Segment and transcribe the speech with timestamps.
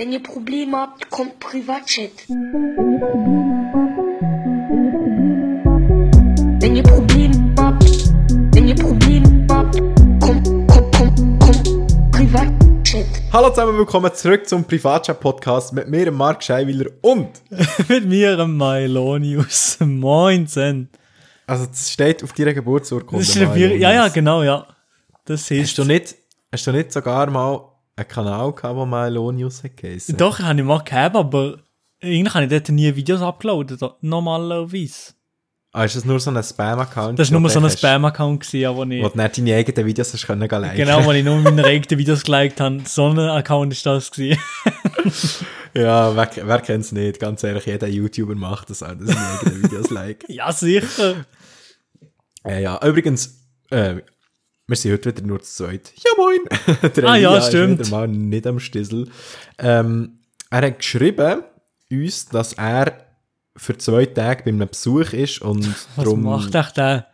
[0.00, 2.26] Wenn ihr Probleme habt, kommt Privatchat.
[6.58, 7.84] Wenn ihr Probleme habt,
[8.54, 9.78] wenn ihr Probleme habt,
[10.22, 13.04] kommt, kommt, kommt, kommt Privatchat.
[13.30, 17.28] Hallo zusammen, willkommen zurück zum Privatchat-Podcast mit mir, Marc Scheiwiller und.
[17.88, 19.76] mit mir, dem Mailonius.
[19.80, 20.88] Moinsen.
[21.46, 23.22] Also, das steht auf deiner Geburtsurkunde.
[23.22, 24.66] Das ist ja, ja, genau, ja.
[25.26, 25.76] Das Hast ist.
[25.76, 26.16] du nicht,
[26.50, 27.69] hast du nicht sogar mal
[28.00, 30.16] einen Kanal gehabt, der Mailonius hat geheißen?
[30.16, 31.58] Doch, habe ich mal gehabt, aber
[32.02, 35.12] eigentlich habe ich dort nie Videos abgeladen, normalerweise.
[35.72, 37.18] Ah, ist das nur so ein Spam-Account?
[37.18, 40.12] Das war nur so ein Spam-Account, gewesen, ja, wo ich, du nicht deine eigenen Videos
[40.12, 40.76] hast können liken.
[40.76, 42.80] genau, wo ich nur meine eigenen Videos geliked habe.
[42.86, 44.40] So ein Account ist das gewesen.
[45.74, 47.20] Ja, wer, wer kennt es nicht?
[47.20, 50.24] Ganz ehrlich, jeder YouTuber macht das auch, dass seine eigenen Videos like.
[50.28, 51.24] ja, sicher.
[52.44, 53.96] Äh, ja, übrigens, äh,
[54.70, 55.92] wir sind heute wieder nur zu zweit.
[55.96, 56.92] Ja, moin!
[56.94, 57.80] Der Ah, ja, stimmt.
[57.80, 59.10] Ist wieder mal nicht am Stissel.
[59.58, 60.20] Ähm,
[60.50, 61.42] er hat geschrieben,
[61.90, 63.06] uns, dass er
[63.56, 67.06] für zwei Tage bei einem Besuch ist und Was darum macht echt der?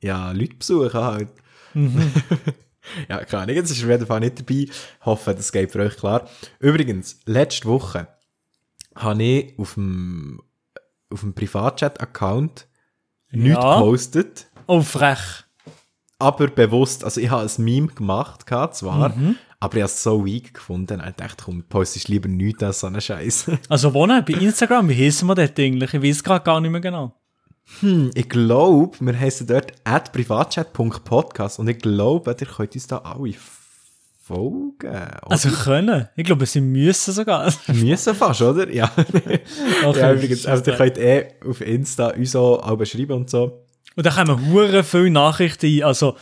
[0.00, 1.28] ja, Leute besuchen halt.
[1.74, 2.12] Mhm.
[3.08, 4.66] ja, keine Ahnung, jetzt ist er auf jeden Fall nicht dabei.
[5.04, 6.28] Hoffe, das geht für euch klar.
[6.60, 8.06] Übrigens, letzte Woche
[8.94, 10.40] habe ich auf dem,
[11.10, 12.66] auf dem Privatchat-Account
[13.32, 13.74] nichts Ja.
[13.76, 14.46] gepostet.
[14.66, 15.44] Oh, frech.
[16.20, 19.36] Aber bewusst, also ich habe ein Meme gemacht, gehabt, zwar, Mhm.
[19.58, 22.86] aber ich habe es so weak gefunden, ich dachte, komm, postest lieber nichts als so
[22.86, 23.50] einen Scheiß.
[23.68, 24.06] Also, wo?
[24.06, 25.94] Bei Instagram, wie heissen wir dort eigentlich?
[25.94, 27.14] Ich weiß gerade gar nicht mehr genau.
[28.14, 33.34] ich glaube, wir heißen dort at privatchat.podcast und ich glaube, ihr könnt uns da alle
[34.20, 34.88] folgen.
[34.88, 35.30] Oder?
[35.30, 36.08] Also, können.
[36.16, 37.52] Ich glaube, sie müssen sogar.
[37.68, 38.70] müssen fast, oder?
[38.70, 38.90] Ja.
[39.84, 43.66] Okay, ja, übrigens, also ihr könnt eh auf Insta uns auch alle schreiben und so.
[43.96, 45.82] Und da kommen hure viele Nachrichten ein.
[45.84, 46.16] Also,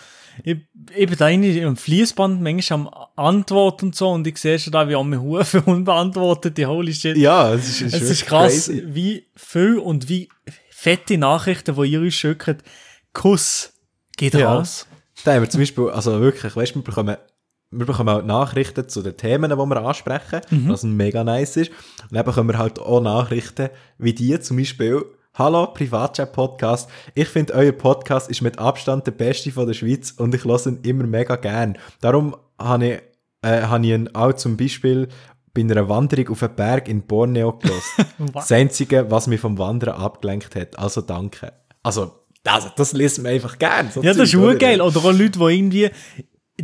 [0.45, 0.57] ich,
[0.95, 4.73] ich bin da eigentlich am Fließband manchmal am Antworten und so und ich sehe schon
[4.73, 7.17] da, wie an mir hure viel unbeantwortete Holy shit.
[7.17, 8.85] Ja, es ist, es wirklich ist krass, crazy.
[8.87, 10.29] wie viel und wie
[10.71, 12.63] fette Nachrichten, die ihr uns schickt.
[13.13, 13.73] Kuss
[14.17, 14.55] geht Ja.
[14.55, 14.87] raus.
[15.25, 17.17] Da haben wir zum Beispiel, also wirklich, weißt du, wir bekommen,
[17.73, 21.73] wir bekommen auch Nachrichten zu den Themen, die wir ansprechen, was mega nice ist.
[22.03, 25.05] Und dann bekommen wir halt auch Nachrichten wie die zum Beispiel,
[25.39, 26.91] Hallo, Privatchat-Podcast.
[27.15, 30.67] Ich finde, euer Podcast ist mit Abstand der beste von der Schweiz und ich höre
[30.67, 31.79] ihn immer mega gern.
[32.01, 33.03] Darum habe ich,
[33.43, 35.07] äh, habe ich ihn auch zum Beispiel
[35.55, 37.85] bei einer Wanderung auf einen Berg in Borneo gehört.
[38.35, 40.77] das Einzige, was mich vom Wandern abgelenkt hat.
[40.77, 41.53] Also danke.
[41.85, 43.93] Also, das, das liest man einfach gern.
[43.93, 44.49] so Ja, das ist oder?
[44.49, 44.81] urgeil.
[44.81, 45.91] Oder auch Leute, die irgendwie,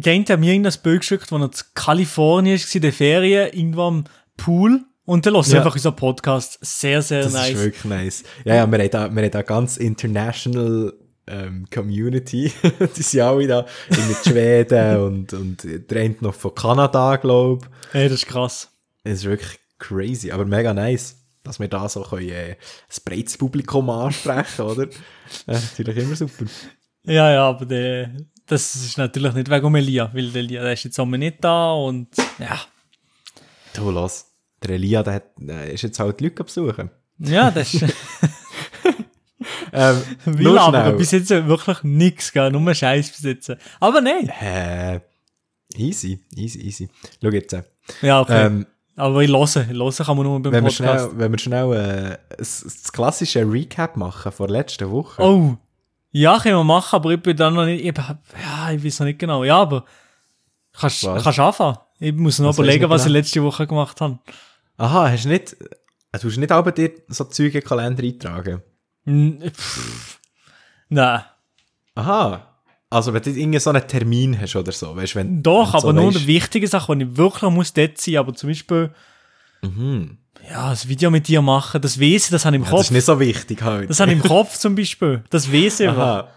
[0.04, 3.82] eine hat mir irgendein Bild geschickt, wo er in Kalifornien war, in der Ferien, irgendwo
[3.82, 4.04] am
[4.36, 4.84] Pool.
[5.06, 5.58] Und der lässt Ja.
[5.58, 6.58] einfach unseren Podcast.
[6.62, 7.50] Sehr, sehr Das nice.
[7.50, 8.22] ist wirklich nice.
[8.44, 10.94] Ja, ja, wir haben da, wir haben da ganz international
[11.26, 12.52] ähm, Community.
[12.96, 15.78] die sind alle da in mit Schweden und, und eine
[16.22, 18.70] noch von Kanada, glaube Hey, das ist krass.
[19.04, 19.12] ich.
[19.12, 22.56] Es ist wirklich crazy, aber mega nice, dass wir da so können, äh, ein
[23.04, 24.84] breites Publikum ansprechen, oder?
[25.46, 26.46] Ja, natürlich immer super.
[27.06, 28.10] Ja, ja, aber der,
[28.46, 31.72] das ist natürlich nicht wegen Elia, weil der Elia, der ist jetzt auch nicht da
[31.72, 32.58] und ja.
[33.74, 34.26] Du, los.
[34.64, 36.90] Der Elia, der hat, äh, ist jetzt halt die Leute besuchen.
[37.18, 37.84] Ja, das ist,
[39.72, 40.92] Ähm, will aber schnell.
[40.96, 43.52] bis jetzt wirklich nichts, gell, nur Scheiß jetzt.
[43.80, 44.28] Aber nein.
[44.40, 45.00] Äh,
[45.76, 46.88] easy, easy, easy.
[47.20, 47.52] Schau jetzt.
[47.52, 47.64] Äh,
[48.02, 48.46] Ja, okay.
[48.46, 48.66] ähm,
[48.96, 51.06] aber ich höre, hören kann man nur beim wenn wir Podcast.
[51.06, 55.20] schnell, wenn wir schnell äh, das, klassische Recap machen von letzter Woche.
[55.20, 55.56] Oh,
[56.12, 59.06] ja, können wir machen, aber ich bin dann noch nicht, ich, ja, ich weiß noch
[59.06, 59.42] nicht genau.
[59.42, 59.84] Ja, aber
[60.72, 61.78] kannst kannst anfangen.
[61.98, 64.20] Ich muss noch Was überlegen, du was ich letzte Woche gemacht habe.
[64.76, 68.02] Aha, hast du nicht, äh, du hast nicht aber dir so Zeug in den Kalender
[68.02, 68.62] eintragen?
[69.06, 70.18] Pff,
[70.88, 71.22] Nein.
[71.94, 72.50] Aha.
[72.90, 75.92] Also wenn du irgendwie so einen Termin hast oder so, weißt wenn Doch, wenn aber
[75.92, 78.90] nur weisst- die wichtigen Sachen, die ich wirklich muss dort sein, aber zum Beispiel,
[79.62, 80.18] Mhm.
[80.48, 82.80] ja, ein Video mit dir machen, das ich, das habe ich im Ja, Kopf.
[82.80, 83.90] das ist nicht so wichtig halt.
[83.90, 85.24] Das habe ich im Kopf zum Beispiel.
[85.30, 85.88] Das ich.
[85.88, 86.28] Aha.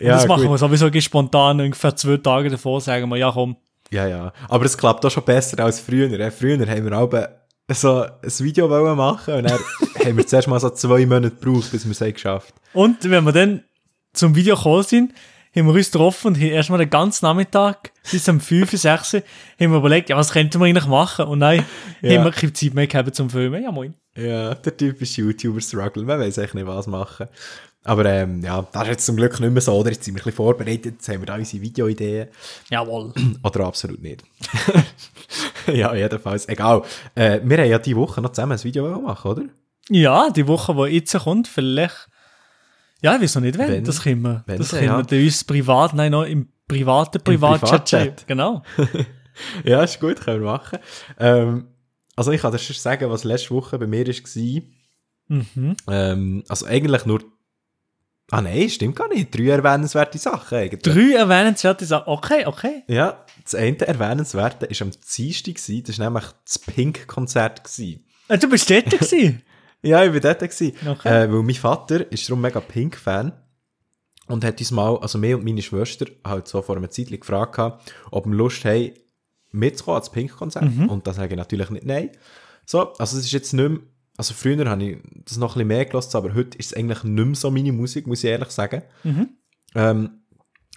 [0.00, 0.50] Ja, das machen gut.
[0.52, 3.56] wir sowieso spontan, ungefähr zwei Tage davor sagen wir, ja komm.
[3.90, 4.32] Ja, ja.
[4.48, 6.08] Aber es klappt auch schon besser als früher.
[6.10, 6.30] äh.
[6.30, 7.08] Früher haben wir auch
[7.74, 8.10] so ein
[8.40, 9.58] Video wollen machen und dann
[10.04, 13.24] haben wir zuerst mal so zwei Monate gebraucht, bis wir es haben geschafft Und wenn
[13.24, 13.64] wir dann
[14.12, 15.12] zum Video gekommen sind,
[15.54, 19.22] haben wir uns getroffen und haben erstmal den ganzen Nachmittag bis um 5, 6 haben
[19.58, 21.26] wir überlegt, ja, was könnten wir eigentlich machen?
[21.26, 21.64] Und nein,
[22.02, 22.18] Ja.
[22.18, 23.62] haben wir keine Zeit mehr gehabt zum Filmen.
[23.62, 23.94] Ja, moin.
[24.16, 26.04] Ja, der typische YouTuber-Struggle.
[26.04, 27.26] Man weiß echt nicht, was machen.
[27.84, 29.90] Aber ähm, ja, das ist jetzt zum Glück nicht mehr so, oder?
[29.92, 32.28] Jetzt sind wir ein bisschen vorbereitet, jetzt haben wir da unsere Videoideen.
[32.70, 33.12] Jawohl.
[33.42, 34.24] Oder absolut nicht.
[35.72, 36.48] ja, jedenfalls.
[36.48, 36.82] Egal.
[37.14, 39.42] Äh, wir haben ja diese Woche noch zusammen ein Video machen, oder?
[39.88, 42.08] Ja, die Woche, die jetzt kommt, vielleicht.
[43.02, 43.68] Ja, noch nicht, wenn.
[43.68, 44.42] Wenn- das können wir.
[44.46, 45.10] wenn das können ja.
[45.10, 47.84] wir uns privat, nein, noch im privaten Privatchat.
[47.84, 48.26] Privatchat.
[48.26, 48.62] Genau.
[49.64, 50.78] ja, ist gut, können wir machen.
[51.18, 51.68] Ähm,
[52.16, 54.62] also ich kann dir schon sagen, was letzte Woche bei mir war.
[55.28, 55.76] Mhm.
[55.88, 57.20] Ähm, also eigentlich nur,
[58.30, 60.82] ah nein, stimmt gar nicht, drei erwähnenswerte Sachen eigentlich.
[60.82, 62.08] Drei erwähnenswerte Sachen.
[62.08, 62.82] Okay, okay.
[62.88, 67.62] Ja, das eine erwähnenswerte war am Dienstag, gewesen, das war nämlich das Pink-Konzert.
[68.28, 69.42] Ah, Du bist dort gewesen?
[69.82, 70.40] Ja, ich war dort.
[70.40, 70.72] Gewesen.
[70.84, 71.08] Okay.
[71.08, 73.30] Äh, weil mein Vater ist darum mega Pink-Fan
[74.26, 77.58] und hat uns mal, also mir und meine Schwester, halt so vor einer Zeit gefragt,
[78.10, 78.90] ob wir Lust haben,
[79.52, 80.64] mitzukommen ans Pink-Konzert.
[80.88, 82.10] Und da sage ich natürlich nicht nein.
[82.64, 83.78] So, also es ist jetzt nicht mehr,
[84.16, 87.04] also früher habe ich das noch ein bisschen mehr gelassen, aber heute ist es eigentlich
[87.04, 88.82] nicht mehr so meine Musik, muss ich ehrlich sagen.
[89.76, 90.22] Ähm,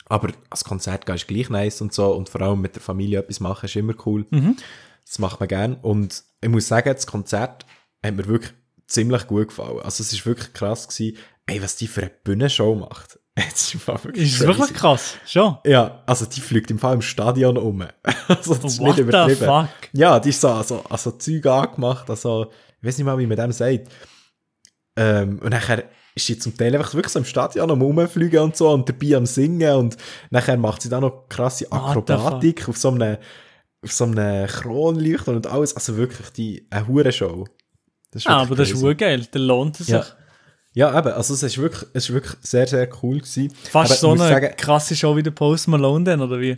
[0.10, 3.20] aber als Konzert gehen ist gleich nice und so und vor allem mit der Familie
[3.20, 4.26] etwas machen ist immer cool.
[5.06, 5.76] Das macht man gern.
[5.76, 7.66] Und ich muss sagen, das Konzert
[8.04, 8.52] hat mir wirklich
[8.88, 9.80] ziemlich gut gefallen.
[9.84, 13.20] Also es ist wirklich krass gewesen, ey, was die für eine Bühnenshow macht.
[13.36, 15.16] Es ist, wirklich Ist wirklich krass?
[15.26, 15.60] Schon?
[15.66, 17.82] Ja, also die fliegt im Fall im Stadion um.
[18.28, 19.46] also das ist What nicht the übertrieben.
[19.46, 19.70] fuck?
[19.94, 22.52] Ja, die ist so, also, also Zeug angemacht, also,
[22.82, 23.88] ich weiß nicht mal, wie man dem sagt.
[24.98, 25.86] Ähm, und nachher
[26.22, 29.16] ist sie zum Teil einfach wirklich so im Stadion am Rumfliegen und so und dabei
[29.16, 29.98] am Singen und
[30.30, 33.18] nachher macht sie dann noch krasse the Akrobatik auf so einem,
[33.84, 37.46] auf so einem Kronleuchter und alles, also wirklich die, eine Hure-Show.
[38.12, 38.86] Das Ah, aber das ist crazy.
[38.86, 39.28] urgeil.
[39.32, 39.96] Dann lohnt es sich.
[39.96, 40.06] Ja.
[40.74, 43.52] Ja, eben, also es ist wirklich, es ist wirklich sehr, sehr cool gewesen.
[43.72, 46.58] Fast Aber so eine sagen- krasse Show wie der Post Malone dann, oder wie?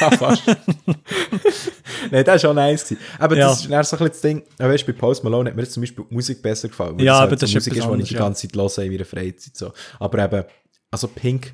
[0.00, 0.42] Ja, fast.
[2.10, 2.84] Nein, das war schon nice.
[2.84, 3.00] Gewesen.
[3.18, 3.48] Aber Ja.
[3.48, 6.04] das ist dann so ein das Ding, weißt, bei Post Malone hat mir zum Beispiel
[6.10, 6.98] Musik besser gefallen.
[6.98, 8.56] weil Ja, das aber halt das so ist Musik ist, die ich die ganze Zeit
[8.56, 9.56] höre in meiner Freizeit.
[9.56, 9.72] So.
[9.98, 10.44] Aber eben,
[10.90, 11.52] also Pink,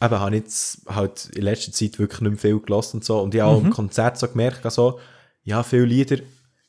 [0.00, 3.20] eben, habe ich jetzt halt in letzter Zeit wirklich nicht mehr viel gelassen und so.
[3.20, 3.66] Und ich habe auch Mhm.
[3.66, 4.98] im Konzert so gemerkt, also,
[5.42, 6.18] ja, viele Lieder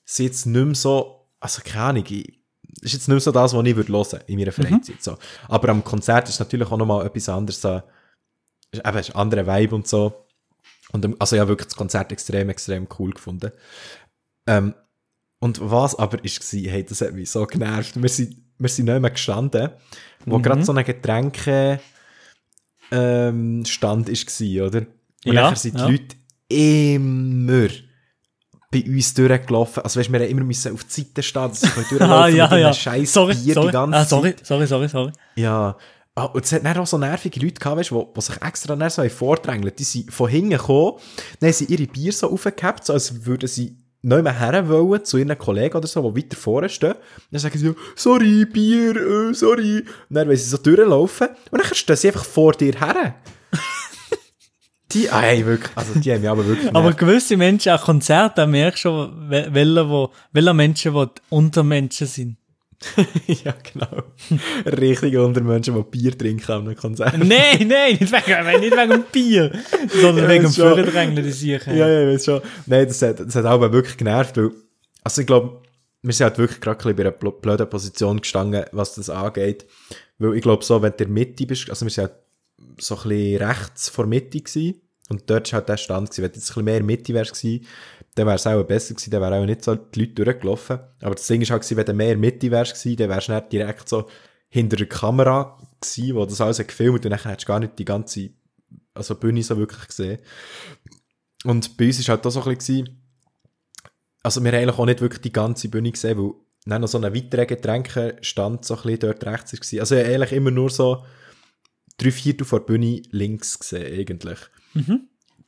[0.05, 2.39] sind jetzt nicht mehr so, also keine Ahnung, ich,
[2.81, 5.01] ist jetzt nicht mehr so das, was ich würde hören in meiner Freizeit.
[5.01, 5.17] So.
[5.47, 7.81] Aber am Konzert ist natürlich auch nochmal etwas anderes, so,
[8.71, 10.13] ist eben ist ein anderer Vibe und so.
[10.91, 13.51] Und ähm, also ja, wirklich das Konzert extrem, extrem cool gefunden.
[14.47, 14.74] Ähm,
[15.39, 18.01] und was aber ist war, hey, das hat mich so genervt.
[18.01, 19.69] Wir sind, wir sind nicht mehr gestanden,
[20.25, 21.80] wo gerade so ein Getränke
[22.91, 24.80] ähm, Stand ist war, oder?
[25.25, 25.88] Und Ja, nachher sind die ja.
[25.88, 26.15] Leute
[26.50, 27.69] immer
[28.71, 29.83] bei uns durchgelaufen.
[29.83, 32.47] Also weißt, wir haben immer müssen auf die Seite stehen, dass sie durchlaufen Ah, ja,
[32.50, 32.74] mit ja.
[32.74, 33.68] scheiß Sorry, Bier sorry.
[33.68, 34.45] die ganze ah, sorry, Zeit.
[34.45, 35.12] sorry, sorry, sorry.
[35.36, 35.77] Ja.
[36.15, 38.75] Ah, und es hat dann auch so nervige Leute gehabt, weißt, die, die sich extra
[38.75, 39.79] dann so vordrängelt.
[39.79, 40.97] Die sind von hinten gekommen,
[41.39, 45.03] dann haben sie ihre Bier so aufgehabt, so als würden sie nicht mehr her wollen,
[45.06, 46.95] zu ihren Kollegen oder so, die weiter vorne stehen.
[47.31, 49.79] Dann sagen sie so, sorry, Bier, äh, sorry.
[50.09, 53.15] Und dann wollen sie so durchlaufen und dann stehen sie einfach vor dir her.
[54.91, 56.97] die, ah, hey, wirklich, also die haben mich aber wirklich Aber genervt.
[56.97, 62.38] gewisse Menschen, auch Konzerte, da merkst du schon, wel- welche, welche Menschen, die Untermenschen sind.
[63.27, 64.03] ja, genau.
[64.65, 67.17] Richtige Untermenschen, die Bier trinken an einem Konzert.
[67.17, 69.51] nein, nein, nicht wegen, nicht wegen Bier,
[70.01, 72.41] sondern Ja, wegen dem Förderdrängeln, die sich Ja, ja, ich weiß schon.
[72.67, 74.51] Nein, das hat, das hat auch wirklich genervt, weil,
[75.03, 75.61] also ich glaube,
[76.01, 79.65] wir sind halt wirklich gerade bei einer bl- blöden Position gestanden, was das angeht.
[80.17, 82.15] Weil ich glaube, so, wenn du in der Mitte bist, also wir sind halt
[82.79, 86.23] so ein bisschen rechts vor Mitte gewesen, und dort war halt der Stand gewesen.
[86.23, 87.65] Wenn du jetzt ein bisschen mehr in der Mitte wärst gewesen,
[88.15, 90.79] dann wäre es auch besser gewesen, dann wären auch nicht so die Leute durchgelaufen.
[91.01, 93.51] Aber das Ding ist halt wenn du mehr Mitte wärst gewesen, dann wärst du nicht
[93.51, 94.07] direkt so
[94.50, 97.77] hinter der Kamera gewesen, wo das alles hat gefilmt und dann hättest du gar nicht
[97.77, 98.31] die ganze,
[98.94, 100.19] also Bühne so wirklich gesehen.
[101.45, 103.01] Und bei uns war halt auch so ein bisschen,
[104.23, 106.33] also wir haben eigentlich auch nicht wirklich die ganze Bühne gesehen, weil
[106.65, 109.79] dann noch so ein weiterer Getränkestand so ein bisschen dort rechts war.
[109.79, 111.05] Also ich eigentlich immer nur so
[111.98, 114.39] drei Viertel vor der Bühne links gesehen, eigentlich.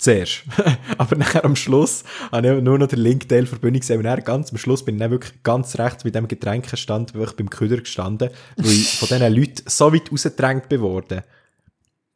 [0.01, 0.45] Zuerst.
[0.97, 4.05] Aber nachher am Schluss habe ich nur noch den linken Teil der Bühne gesehen und
[4.05, 7.51] dann ganz am Schluss bin ich dann wirklich ganz rechts bei dem Getränkestand wirklich beim
[7.51, 11.21] Küder gestanden, weil ich von diesen Leuten so weit rausgedrängt bin worden,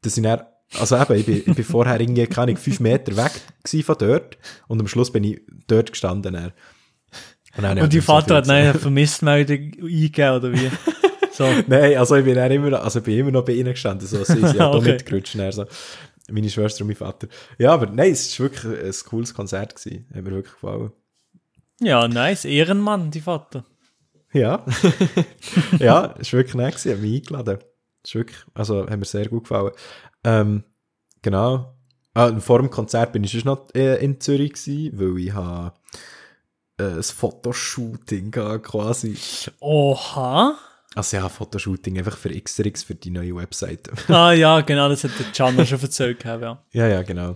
[0.01, 0.41] dass ich dann,
[0.79, 3.95] also eben, ich bin, ich bin vorher irgendwie, keine Ahnung, fünf Meter weg gewesen von
[3.99, 6.33] dort und am Schluss bin ich dort gestanden.
[6.33, 6.53] Dann.
[7.55, 10.71] Und, dann Und so viel Vater hat eine Vermisstmeldung eingegeben, oder wie?
[11.35, 11.43] So.
[11.67, 14.39] Nein, also ich bin immer, also ich bin immer noch bei ihnen gestanden, so, sie
[14.39, 14.93] sind ja da Okay.
[14.93, 15.65] mitgerutscht, dann so.
[16.29, 17.27] Meine Schwester und mein Vater.
[17.57, 20.91] Ja, aber nein, es war wirklich ein cooles Konzert gewesen, hat mir wirklich gefallen.
[21.79, 22.45] Ja, nice.
[22.45, 23.65] Ehrenmann, die Vater.
[24.33, 24.65] Ja,
[25.79, 27.59] ja, es war wirklich nett gewesen, hat mich eingeladen.
[28.03, 29.71] Es ist wirklich, also hat mir sehr gut gefallen.
[30.23, 30.63] Ähm,
[31.21, 31.75] genau.
[32.13, 35.73] Ah, vor dem Konzert bin ich schon noch äh, in Zürich gewesen, weil ich habe
[36.77, 39.17] äh, ein Fotoshooting quasi.
[39.59, 40.57] Oha.
[40.95, 43.91] Also ja, Fotoshooting einfach für XRX, für die neue Webseite.
[44.07, 46.19] Ah ja, genau, das hat der Can schon erzählt.
[46.19, 46.63] gehabt, Ja.
[46.71, 47.33] Ja, ja, genau.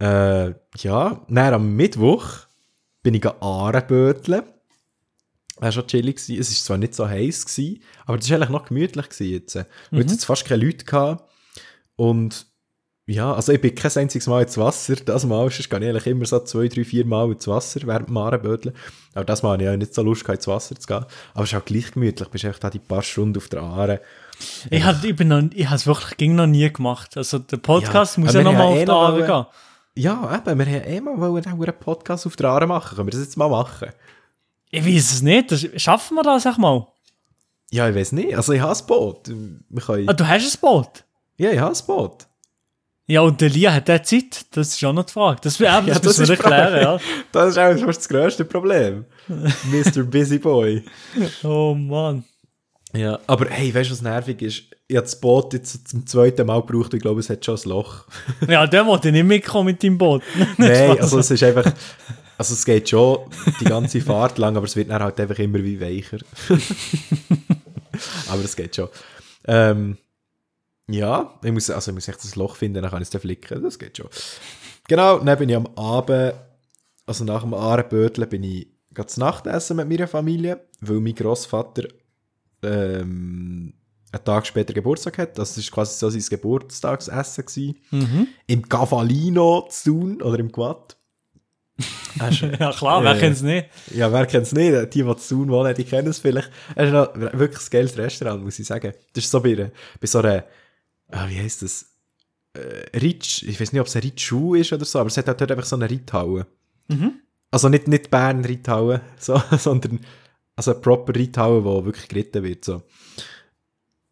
[0.00, 2.26] Äh, ja, dann am Mittwoch
[3.02, 4.42] bin ich Ahrenböteln.
[5.56, 6.16] Das war schon chillig.
[6.16, 6.40] gewesen.
[6.40, 9.54] Es war zwar nicht so heiß, gewesen, aber es war eigentlich noch gemütlich gewesen jetzt.
[9.56, 11.28] Weil es jetzt fast keine Leute gehabt.
[11.96, 12.46] Und
[13.10, 14.94] Ja, also ich bin kein einziges Mal ins Wasser.
[14.96, 18.16] Das Mal gehe ich eigentlich immer so zwei, drei, vier Mal ins Wasser während dem
[18.18, 18.76] Arenbödeln.
[19.14, 21.06] Aber das Mal habe ich auch nicht so Lust, ins Wasser zu gehen.
[21.32, 22.28] Aber es ist auch gleich gemütlich.
[22.28, 24.02] Du bist echt da die paar Stunden auf der Aare.
[24.68, 27.16] Ich habe es wirklich ging noch nie gemacht.
[27.16, 29.46] Also der Podcast Ja, muss ja nochmal auf eh noch Aare gehen.
[29.94, 32.94] Ja, eben, wir haben eh mal wollen einen Podcast auf der Aare machen.
[32.94, 33.88] Können wir das jetzt mal machen?
[34.68, 35.50] Ich weiß es nicht.
[35.50, 36.86] Das, schaffen wir das auch mal?
[37.70, 38.36] Ja, ich weiß nicht.
[38.36, 39.28] Also ich habe ein Boot.
[39.70, 40.08] Wir können...
[40.10, 41.04] Ah, du hast ein Boot?
[41.38, 42.27] Ja, ich habe ein Boot.
[43.10, 44.44] Ja, und der Lia hat der Zeit?
[44.50, 45.40] Das ist auch noch die Frage.
[45.42, 47.00] Das, das, Ja, das müssen wir ist erklären, ja.
[47.32, 49.06] Das ist auch fast das grösste Problem.
[49.28, 50.02] Mr.
[50.02, 50.84] Busy Boy.
[51.42, 52.24] Oh Mann.
[52.94, 54.62] Ja, aber hey, weißt du, was nervig ist?
[54.86, 56.94] Ich habe das Boot jetzt zum zweiten Mal gebraucht.
[56.94, 58.04] Ich glaube, es hat schon ein Loch.
[58.48, 60.22] Ja, der wollte nicht mitkommen mit deinem Boot.
[60.58, 61.72] Nein, also es ist einfach...
[62.36, 63.18] Also es geht schon
[63.60, 66.18] die ganze Fahrt lang, aber es wird dann halt einfach immer wie weicher.
[68.28, 68.88] aber es geht schon.
[69.46, 69.98] Ähm,
[70.88, 73.62] ja, ich muss, also ich muss echt das Loch finden, dann kann ich es flicken.
[73.62, 74.08] Das geht schon.
[74.88, 76.34] Genau, dann bin ich am Abend,
[77.06, 81.14] also nach dem Ahrenböteln, bin ich gerade zu Nacht essen mit meiner Familie, weil mein
[81.14, 81.84] Großvater
[82.62, 83.74] ähm,
[84.10, 85.38] einen Tag später Geburtstag hat.
[85.38, 87.44] Das war quasi so sein Geburtstagsessen.
[87.44, 87.76] Gewesen.
[87.90, 88.28] Mhm.
[88.46, 90.96] Im Cavallino zu tun oder im Quad.
[92.58, 93.68] Ja klar, wer Äh, kennt es nicht?
[93.94, 94.92] ja, wer kennt es nicht?
[94.94, 96.50] Die, die zu tun wohnen, die kennen es vielleicht.
[96.74, 98.92] Es ist noch wirklich ein geiles Restaurant, muss ich sagen.
[99.12, 99.54] Das ist so bei,
[100.00, 100.44] bei so einer,
[101.10, 101.86] ah, wie heisst das?
[102.54, 105.26] Äh, Ritsch, ich weiß nicht, ob es ein Ritsch-Schuh ist oder so, aber es hat
[105.28, 106.46] halt dort einfach so eine Reithalle.
[106.88, 107.12] Mhm.
[107.50, 110.00] Also nicht, nicht Bern Reithalle, so, sondern
[110.56, 112.64] also eine proper Reithalle, wo wirklich geritten wird.
[112.64, 112.82] So.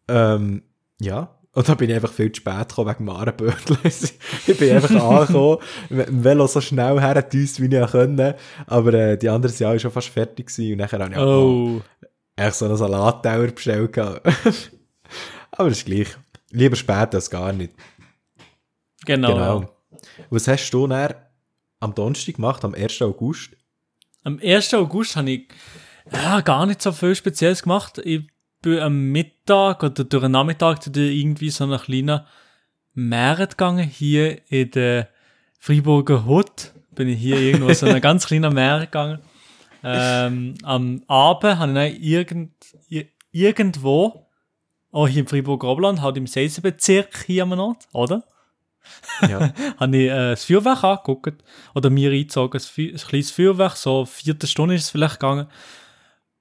[0.07, 0.63] Ähm,
[0.99, 1.33] ja.
[1.53, 3.77] Und dann bin ich einfach viel zu spät gekommen wegen dem Ahrenbötel.
[3.83, 5.57] ich bin einfach angekommen,
[5.89, 8.35] mit dem Velo so schnell hergedüst, wie ich auch konnte.
[8.67, 10.73] Aber äh, die anderen sind alle schon fast fertig gewesen.
[10.73, 11.81] Und nachher habe ich auch Oh.
[12.35, 13.97] echt so einen Salattauer bestellt.
[13.97, 14.21] Aber
[15.69, 16.09] das ist gleich.
[16.51, 17.73] Lieber spät als gar nicht.
[19.05, 19.27] Genau.
[19.59, 19.73] Genau.
[20.29, 21.13] Was hast du dann
[21.79, 23.01] am Donnerstag gemacht, am 1.
[23.01, 23.51] August?
[24.23, 24.73] Am 1.
[24.73, 25.47] August habe ich
[26.11, 27.97] ja, gar nicht so viel Spezielles gemacht.
[28.03, 28.27] Ich
[28.61, 32.21] bin am Mittag oder durch den Nachmittag zu irgendwie so einer kleinen
[32.93, 35.09] Meere gegangen, hier in der
[35.59, 36.71] Freiburger Hut.
[36.95, 39.19] Bin ich hier irgendwo so einer ganz kleinen Meere gegangen.
[39.83, 42.53] Ähm, am Abend habe ich dann irgend,
[42.89, 44.26] ir- irgendwo,
[44.91, 48.23] auch hier im Freiburger Oberland, halt im Seisenbezirk hier am Ort, oder?
[49.21, 49.51] Ja.
[49.77, 51.43] habe ich äh, das Feuerwerk angeguckt
[51.75, 55.47] oder mir eingezogen, ein, kleines Feuerwerk, so vierte Stunde ist es vielleicht gegangen.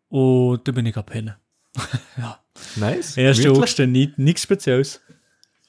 [0.09, 1.35] Und dann bin ich abhängen.
[2.77, 3.19] nice.
[3.19, 3.39] 1.
[3.39, 3.49] Gemütlich.
[3.49, 5.01] August, nicht, nichts Spezielles.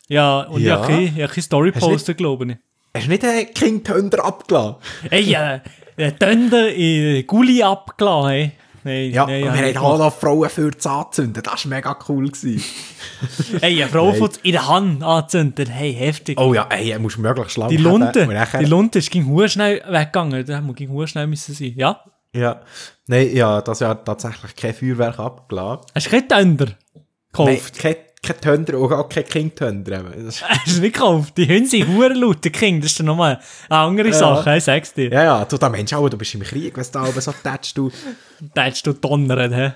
[0.07, 0.87] Ja, und Ja.
[0.87, 2.57] ich habe keine, Story posten, glaube ich.
[2.93, 4.75] Hast du nicht den King Thunder abgelassen?
[5.09, 5.59] Ey, äh,
[5.97, 8.51] der Tönder in Gulli abgelassen, hey.
[8.87, 11.43] Nein, Ja, nein, wir haben auch noch Frauen für das anzünden.
[11.43, 12.29] Das war mega cool.
[12.29, 12.63] Gewesen.
[13.49, 13.63] gemacht.
[13.63, 14.17] Ey, eine Frau Nein.
[14.19, 16.39] von in der Hand angezündet, hey, heftig.
[16.39, 17.77] Oh ja, ey, er muss möglichst lang die.
[17.77, 21.73] Lunte, nachher- die Lunte ist ging schnell weggegangen, da ging hure schnell müssen sein.
[21.75, 22.01] Ja?
[22.33, 22.61] Ja.
[23.07, 25.85] Nein, ja, das Jahr tatsächlich kein Feuerwerk abgelassen.
[25.95, 27.79] Hast du keinen Tönder Nein, gekauft?
[27.79, 29.99] kein, kein Thunder und auch kein King Thunder.
[29.99, 30.25] eben.
[30.25, 31.37] Das- Hast du nicht gekauft?
[31.37, 34.93] Die Hunde sind laut, der King, das ist dann nochmal eine andere Sache, ich sag's
[34.93, 35.11] dir.
[35.11, 37.31] Ja, ja, du, da Mensch, auch, du bist im Krieg, wenn du da oben so
[37.31, 37.91] tätst, du.
[38.55, 39.73] Hättest du donnert, hä?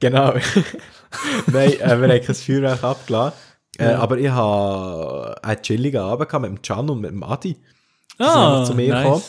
[0.00, 0.32] Genau.
[1.46, 3.36] Nein, äh, wir haben kein Feuerwerk abgelassen.
[3.78, 7.54] Äh, aber ich hatte einen chilligen Abend gehabt mit dem Can und mit dem Adi.
[7.54, 9.04] Die Ah, zu mir nice.
[9.04, 9.22] gekommen.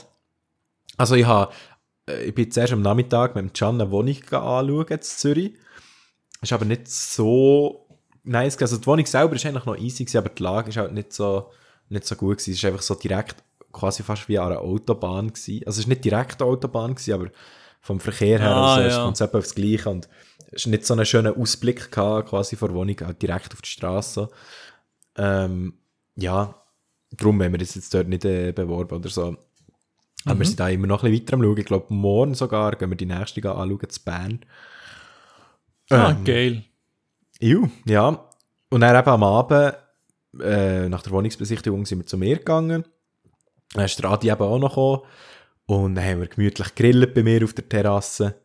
[0.97, 1.53] Also ich habe,
[2.09, 5.53] äh, ich bin zuerst am Nachmittag mit dem Can eine Wohnung anschauen in Zürich.
[6.41, 7.80] Ist aber nicht so
[8.23, 8.57] nice.
[8.61, 11.13] Also die Wohnung selber ist eigentlich noch easy gewesen, aber die Lage ist halt nicht
[11.13, 11.51] so,
[11.89, 12.51] nicht so gut gewesen.
[12.51, 15.61] Es ist einfach so direkt, quasi fast wie an einer Autobahn gewesen.
[15.65, 17.29] Also es ist nicht direkt eine Autobahn gewesen, aber
[17.81, 19.03] vom Verkehr her, Ah, also es ja.
[19.03, 20.07] kommt etwa aufs Gleiche und
[20.51, 23.61] es ist nicht so einen schönen Ausblick gehabt, quasi vor der Wohnung, auch direkt auf
[23.61, 24.29] die Straße.
[25.17, 25.73] Ähm,
[26.15, 26.55] ja,
[27.11, 29.37] darum haben wir uns jetzt dort nicht äh, beworben oder so.
[30.25, 30.39] Aber Mhm.
[30.39, 31.57] wir sind da immer noch ein bisschen weiter am Schauen.
[31.57, 34.45] Ich glaube, morgen sogar gehen wir die nächste anschauen, zu Bern.
[35.89, 36.63] Ah, Ähm, geil.
[37.41, 38.29] Ju, ja.
[38.69, 39.75] Und dann eben am Abend,
[40.39, 42.85] äh, nach der Wohnungsbesichtigung, sind wir zu mir gegangen.
[43.73, 45.01] Dann ist der Adi eben auch noch gekommen.
[45.65, 48.35] Und dann haben wir gemütlich gegrillt bei mir auf der Terrasse.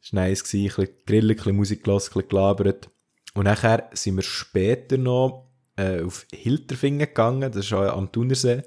[0.00, 0.64] Das war nice, gewesen.
[0.64, 2.90] ein bisschen gegrillt, ein bisschen Musik gelassen, ein bisschen gelabert.
[3.34, 8.62] Und nachher sind wir später noch äh, auf Hilterfingen gegangen, das ist auch am Thunersee.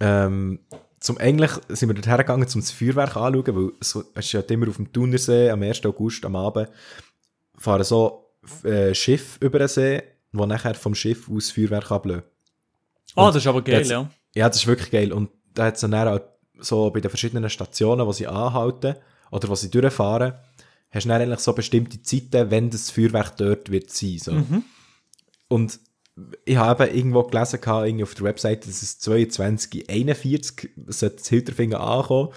[0.00, 0.60] Ähm,
[1.00, 4.40] zum, eigentlich sind wir dort hergegangen, um das Feuerwerk anzuschauen, weil so, es ist ja
[4.42, 5.84] immer auf dem Thunersee am 1.
[5.84, 6.68] August am Abend
[7.56, 8.21] fahren so
[8.64, 12.24] äh, Schiff über den See, wo nachher vom Schiff aus Feuerwerk ablösen.
[13.14, 14.10] Ah, das ist aber geil, ja.
[14.34, 15.12] Ja, das ist wirklich geil.
[15.12, 16.20] Und da hat es dann auch
[16.58, 18.96] so bei den verschiedenen Stationen, wo sie anhalten
[19.30, 20.34] oder wo sie durchfahren,
[20.90, 24.18] hast du dann eigentlich so bestimmte Zeiten, wenn das Feuerwerk dort wird sein.
[24.18, 24.32] So.
[25.48, 25.80] Und
[26.44, 31.16] ich habe eben irgendwo gelesen, gehabt, irgendwie auf der Webseite, dass es 22, 41 sollte
[31.16, 32.28] das Hilterfinger ankommen.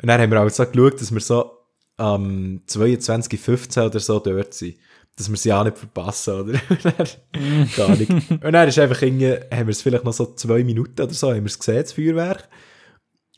[0.00, 1.50] Und dann haben wir auch so geschaut, dass wir so
[1.96, 4.76] am 22, 15 oder so dort sind.
[5.16, 6.60] Dass wir sie auch nicht verpassen, oder?
[6.82, 8.10] Dann- Gar nicht.
[8.10, 11.28] Und dann ist einfach irgendwie, haben wir es vielleicht noch so zwei Minuten oder so,
[11.30, 12.48] haben wir es gesehen, das Feuerwerk.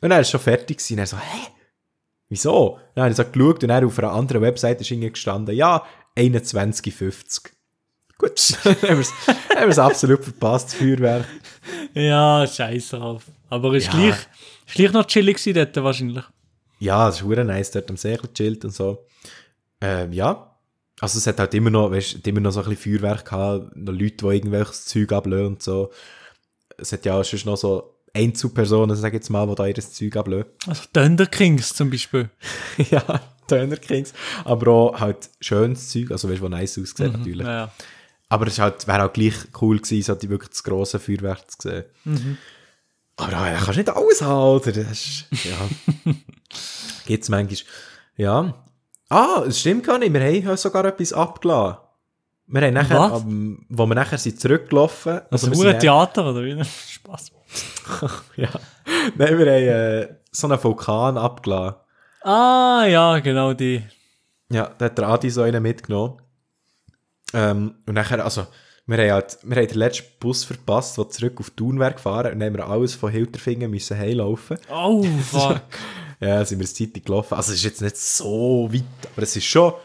[0.00, 0.94] Und dann ist es schon fertig gewesen.
[0.94, 1.48] Und dann so, hä?
[2.28, 2.78] Wieso?
[2.94, 5.84] Dann habe ich so geschaut und dann auf einer anderen Webseite ist irgendwie gestanden, ja,
[6.16, 7.50] 21,50.
[8.18, 9.12] Gut, dann haben wir es
[9.68, 11.24] es absolut verpasst, das Feuerwerk.
[11.94, 13.22] Ja, scheiß drauf.
[13.48, 13.92] Aber ist Ja.
[13.92, 14.16] gleich,
[14.66, 16.24] ist gleich noch chillig gewesen dort wahrscheinlich.
[16.80, 19.06] Ja, es ist nice, dort am See gechillt und so.
[19.80, 20.57] Ähm, ja.
[21.00, 23.92] Also es hat halt immer noch, weißt, immer noch so ein bisschen Feuerwerk gehabt, noch
[23.92, 25.92] Leute, die irgendwelches Zeug ablösen und so.
[26.76, 30.16] Es hat ja sonst noch so Einzelpersonen, sag ich jetzt mal, die da ihr Zeug
[30.16, 30.46] ablösen.
[30.66, 32.30] Also Thunder Kings zum Beispiel.
[32.90, 34.12] ja, Turner Kings.
[34.44, 37.46] Aber auch halt schönes Zeug, also weißt du, was nice aussieht natürlich.
[37.46, 37.72] Ja.
[38.28, 41.50] Aber es ist halt, wäre auch gleich cool gewesen, so die wirklich das grosse Feuerwerk
[41.50, 41.84] zu sehen.
[42.04, 42.36] Mhm.
[43.16, 44.72] Aber ja, kannst nicht alles haben, oder?
[44.72, 46.12] Das ist, ja.
[47.06, 47.58] Gibt's manchmal.
[48.16, 48.54] Ja.
[49.08, 50.12] Ah, es stimmt gar nicht.
[50.12, 51.78] Wir haben sogar etwas abgelassen.
[52.46, 53.22] Wir haben nachher, Was?
[53.22, 55.20] am- wo wir nachher sind zurückgelaufen.
[55.30, 56.62] Also sind ein Theater, oder wie?
[56.88, 57.32] Spaß.
[58.36, 58.48] Ja.
[59.16, 61.76] Nein, wir haben äh, so einen Vulkan abgelassen.
[62.22, 63.82] Ah, ja, genau die.
[64.50, 66.20] Ja, da hat der Adi so einen mitgenommen.
[67.34, 68.46] Ähm, und nachher, also,
[68.86, 72.32] wir haben, halt, wir haben den letzten Bus verpasst, der zurück auf Thun wäre gefahren
[72.32, 74.58] und dann haben wir alles von Hilterfingen müssen heimlaufen.
[74.70, 75.60] Oh, fuck.
[76.20, 77.34] Ja, sind wir eine Zeit gelaufen.
[77.34, 78.82] Also, es ist jetzt nicht so weit,
[79.14, 79.78] aber es ist schon ein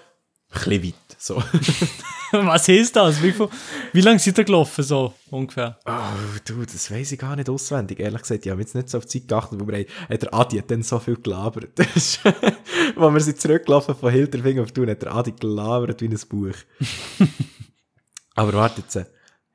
[0.53, 1.43] bisschen weit, so.
[2.31, 3.21] Was ist das?
[3.21, 3.49] Wie, viel-
[3.91, 5.77] wie lange seid ihr gelaufen, so ungefähr?
[5.85, 7.99] Oh, du, das weiss ich gar nicht auswendig.
[7.99, 10.33] Ehrlich gesagt, ich habe jetzt nicht so auf die Zeit geachtet, weil wir haben, der
[10.33, 11.69] Adi hat dann so viel gelabert.
[11.93, 16.19] Das Als wir sind zurückgelaufen von Hilterfingen auf Thun, hat der Adi gelabert wie ein
[16.27, 16.55] Buch.
[18.35, 18.99] Aber warte jetzt.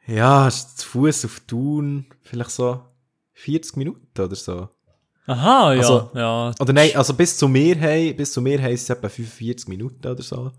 [0.07, 2.81] Ja, ist zu Fuß auf Thun vielleicht so
[3.35, 4.69] 40 Minuten oder so.
[5.29, 6.53] Aha, ja, Also- ja.
[6.59, 9.69] Oder nein, also bis zu mir hey, bis zu mir hey, ist es etwa 45
[9.69, 10.51] Minuten oder so.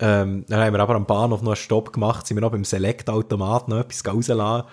[0.00, 2.64] Ähm, dann haben wir aber am Bahnhof noch einen Stopp gemacht, sind wir noch beim
[2.64, 4.66] Select-Automat noch etwas rauslassen,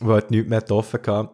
[0.00, 1.30] wo halt nichts mehr offen hatte.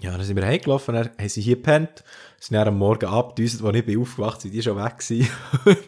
[0.00, 2.04] Ja, dann sind wir heimgelaufen, dann haben sie hier gepennt,
[2.40, 5.28] sind dann am Morgen abgedüset, als ich bin aufgewacht sind die schon weg gewesen.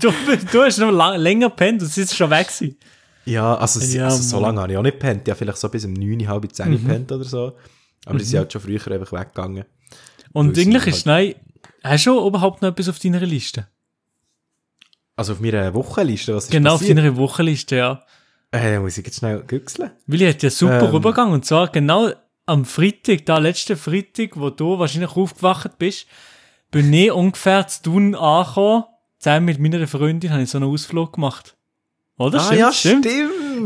[0.00, 0.12] Du,
[0.52, 2.76] du hast noch lang, länger gepennt und sie ist schon weg gewesen.
[3.24, 5.84] ja, also, Ja, also so lange habe ich auch nicht gepennt, ja vielleicht so bis
[5.84, 7.52] um 9, halb 10 gepennt oder so.
[8.06, 9.64] Aber die sind halt schon früher einfach weggegangen.
[10.32, 11.34] Und Weil eigentlich halt- ist, nein,
[11.84, 13.68] hast du überhaupt noch etwas auf deiner Liste?
[15.16, 16.98] Also auf meiner Wochenliste, was ist Genau, auf passiert?
[16.98, 18.02] deiner Wochenliste, ja.
[18.50, 19.92] Äh, muss ich jetzt schnell güchseln?
[20.06, 20.94] Willi hat ja super Ähm.
[20.96, 21.32] Übergang.
[21.32, 22.10] Und zwar genau
[22.46, 26.06] am Freitag, da letzten Freitag, wo du wahrscheinlich aufgewacht bist,
[26.70, 28.84] bin ich ungefähr zu tun angekommen.
[29.18, 31.56] Zusammen mit meiner Freundin habe ich so einen Ausflug gemacht.
[32.22, 32.40] Oder?
[32.40, 33.06] ah ja, stimmt.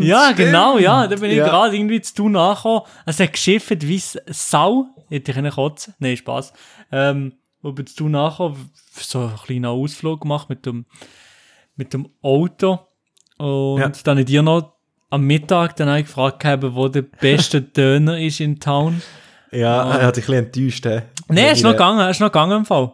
[0.01, 0.37] Ja, stimmt.
[0.37, 1.07] genau, ja.
[1.07, 1.47] Da bin ich Ja.
[1.49, 2.83] gerade irgendwie zu tun angekommen.
[3.07, 4.87] Es hat geschifft wie Sau.
[5.09, 5.95] Hätte ich kotzen.
[5.99, 6.53] Nein, Spaß.
[6.93, 8.71] Ähm, wo bin zu tun angekommen.
[8.93, 10.87] So einen kleinen Ausflug gemacht mit dem,
[11.77, 12.79] mit dem Auto.
[13.39, 13.89] Und Ja.
[13.89, 14.73] dann habe ich dir noch
[15.11, 19.03] am Mittag dann auch gefragt, gehabt, wo der beste Döner ist in Town.
[19.53, 20.85] Ja, er hat dich ein bisschen enttäuscht.
[20.87, 21.03] hä?
[21.29, 22.93] Nein, ist noch gegangen, er ist noch gegangen im Fall.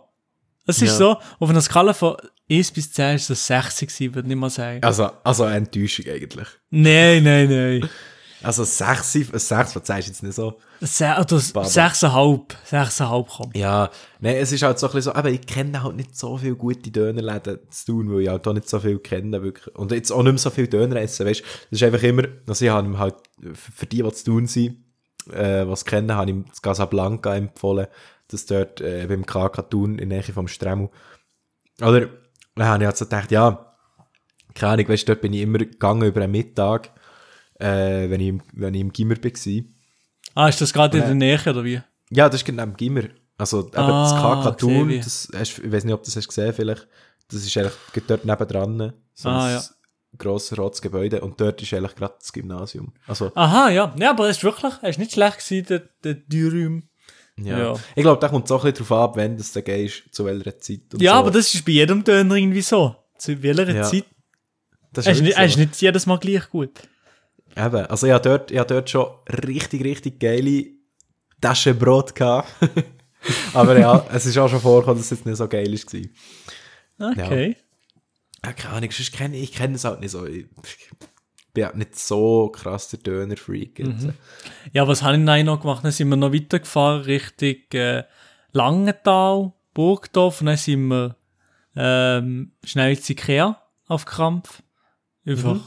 [0.66, 0.96] Es ist Ja.
[1.14, 2.16] so, auf einer Skala von
[2.52, 4.82] 1 bis 10 ist es 60 gewesen, würde ich mal sagen.
[4.82, 6.48] Also, also eine Enttäuschung eigentlich.
[6.70, 7.88] Nein, nein, nein.
[8.42, 10.58] Also 6, ein 6 von 10 ist jetzt nicht so.
[10.80, 11.66] Se oder Baba.
[11.66, 12.42] 6,5.
[12.68, 13.56] 6,5 kommt.
[13.56, 13.88] Ja,
[14.20, 16.56] nein, es ist halt so ein bisschen so, aber ich kenne halt nicht so viele
[16.56, 19.74] gute Dönerläden zu tun, weil ich halt auch nicht so viel kenne, wirklich.
[19.76, 21.44] Und jetzt auch nicht mehr so viel Döner essen, weißt du.
[21.70, 23.14] Das ist einfach immer, also ich habe ihm halt,
[23.54, 24.84] für die, die zu tun sind,
[25.32, 27.86] äh, was kennen, habe ich ihm das Casablanca empfohlen,
[28.26, 30.90] das dort äh, beim KK Thun in der Nähe vom Stremmel.
[31.80, 32.08] Oder,
[32.54, 33.74] dann habe ich halt so gedacht, ja,
[34.54, 36.90] keine Ahnung, weißt du, dort bin ich immer gegangen über einen Mittag,
[37.58, 39.62] äh, wenn ich, im- wenn ich im Gimmer war.
[40.34, 41.80] Ah, ist das gerade in der Nähe, oder wie?
[42.10, 43.04] Ja, das ist genau am Gimmer.
[43.38, 44.98] Also eben Ah, das KK Thun, wie.
[44.98, 46.86] das hast, ich weiß nicht, ob du das hast gesehen vielleicht.
[47.28, 47.72] Das ist eigentlich
[48.06, 48.92] dort nebendran.
[49.14, 49.62] So Ah, ein ja.
[50.18, 51.20] grosses rotes Gebäude.
[51.22, 52.92] Und dort ist eigentlich gerade das Gymnasium.
[53.06, 53.94] Also, Aha, ja.
[53.98, 56.88] Ja, aber es ist wirklich, es ist nicht schlecht gewesen, der, der Dürüm.
[57.38, 57.58] Ja.
[57.58, 57.74] Ja.
[57.94, 60.24] Ich glaube, da kommt es auch ein bisschen drauf ab, wenn das dann gehst, zu
[60.24, 60.80] welcher Zeit.
[60.92, 61.18] Und Ja, so.
[61.18, 62.94] aber das ist bei jedem Döner irgendwie so.
[63.18, 64.04] Zu welcher Ja, Zeit?
[64.92, 65.60] das ist, nicht, er ist so.
[65.60, 66.70] nicht jedes Mal gleich gut.
[67.56, 69.06] Eben, also ich habe dort, ich habe dort schon
[69.46, 70.66] richtig, richtig geile
[71.40, 72.48] Taschenbrot gehabt.
[73.54, 77.10] aber ja, es ist auch schon vorgekommen, dass es jetzt nicht so geil war.
[77.10, 77.56] Okay.
[78.44, 80.26] Ja, keine Ahnung, ich kenne es halt nicht so.
[80.26, 80.46] Ich
[81.52, 83.78] bin halt nicht so krass der Döner-Freak.
[83.78, 84.08] jetzt.
[84.72, 85.84] Ja, was habe ich dann noch gemacht?
[85.84, 88.04] Dann sind wir noch weitergefahren Richtung äh,
[88.52, 91.16] Langenthal, Burgdorf und dann sind wir
[91.76, 94.62] ähm, schnell ins Ikea auf Krampf.
[95.26, 95.60] Einfach,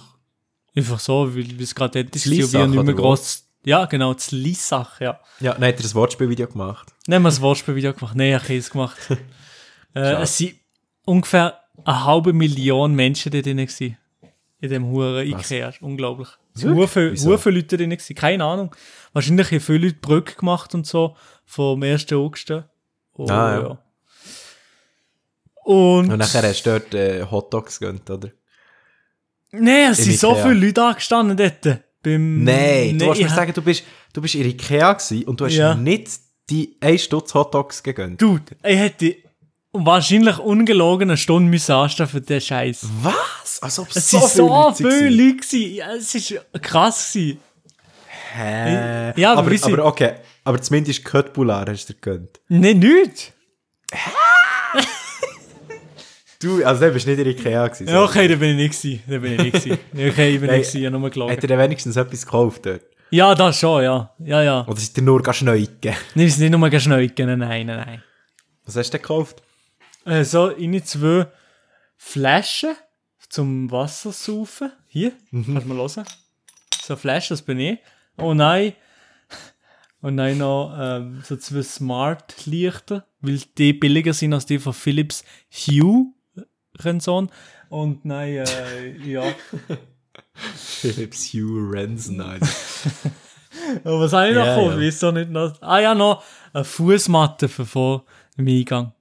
[0.76, 3.48] Einfach so, weil es gerade dort ist, und wir nicht mehr gross.
[3.64, 5.20] Ja, genau, das Liessach, ja.
[5.40, 6.94] Ja, dann hat er ein Wortspielvideo gemacht.
[7.08, 8.16] Nein, wir ein Wortspielvideo gemacht.
[8.16, 8.98] Nein, ich habe es gemacht.
[9.96, 10.56] äh, es sind
[11.06, 13.98] ungefähr eine halbe Million Menschen da drin gewesen.
[14.62, 15.74] In dem Huren Ikea.
[15.82, 16.30] Unglaublich.
[16.56, 16.78] Es Wirklich?
[16.78, 17.30] hure viele- Wieso?
[17.30, 18.16] hure viele Leute drin gewesen.
[18.16, 18.74] Keine Ahnung.
[19.14, 21.16] Wahrscheinlich haben viele Leute Brücke gemacht und so.
[21.46, 22.12] Vom 1.
[22.14, 22.52] August.
[23.18, 23.78] Oh, Ah, ja.
[25.64, 28.30] Und, Und nachher hast du dort äh, Hotdogs gönnt, oder?
[29.52, 31.82] Nein, es sind so viele Leute angestanden dort.
[32.04, 35.46] Beim, Nein, du wolltest mir sagen, du bist, du bist in Ikea gewesen und du
[35.46, 35.74] hast Ja.
[35.74, 36.08] nicht
[36.52, 38.22] die 1 Stutz Hotdogs gegönnt.
[38.22, 39.16] Dude, ich hätte
[39.84, 42.86] wahrscheinlich ungelogen eine Stunde müssen anstehen für den Scheiß.
[43.02, 43.60] Was?
[43.62, 45.10] Als ob Es so waren so viele.
[45.10, 45.36] Leute.
[45.38, 45.76] gewesen.
[45.76, 47.12] Ja, es war krass.
[47.14, 47.40] Gewesen.
[48.36, 49.14] Hä?
[49.20, 50.14] Ja, aber aber, aber okay.
[50.44, 52.40] Aber zumindest Köttbullar hast du dir gegönnt.
[52.50, 53.34] Nein, nicht.
[56.40, 57.88] Du, also dann bist du nicht in Ikea gewesen.
[57.88, 59.04] Ja, okay, da bin ich nicht gewesen.
[59.08, 59.80] Da bin ich nicht gewesen.
[60.12, 60.78] Okay, ich bin nicht gewesen.
[60.82, 61.36] Ich habe nur Hat gelogen.
[61.36, 62.82] er denn wenigstens etwas gekauft dort?
[63.10, 64.12] Ja, das schon, ja.
[64.20, 64.66] Ja, ja.
[64.68, 65.70] Oder sind dir nur geschneugen?
[65.84, 67.40] Nein, wir sind nicht nur geschneuken.
[67.40, 68.04] Nein, nein, nein.
[68.66, 69.42] Was hast du denn gekauft?
[70.06, 71.28] Äh, so, in zwei
[71.98, 72.76] Flaschen
[73.30, 74.72] zum Wasser saufen.
[74.88, 75.46] Hier, Mhm.
[75.54, 76.06] kannst du mal hören.
[76.82, 77.80] So Flaschen, das bin ich.
[78.18, 78.74] Oh nein.
[80.02, 85.24] Und dann noch ähm, so zwei Smart-Lichter, weil die billiger sind als die von Philips
[85.52, 86.14] Hue
[86.80, 87.32] Renson.
[87.70, 89.24] Und nein, äh, ja.
[90.56, 92.48] Philips Hue Renson, Alter.
[93.84, 94.74] Aber was habe ich noch Ja, geholt?
[94.76, 94.80] ja.
[94.80, 95.60] Wieso nicht noch?
[95.62, 98.06] Ah ja, noch eine Fußmatte vor
[98.38, 98.94] dem Eingang.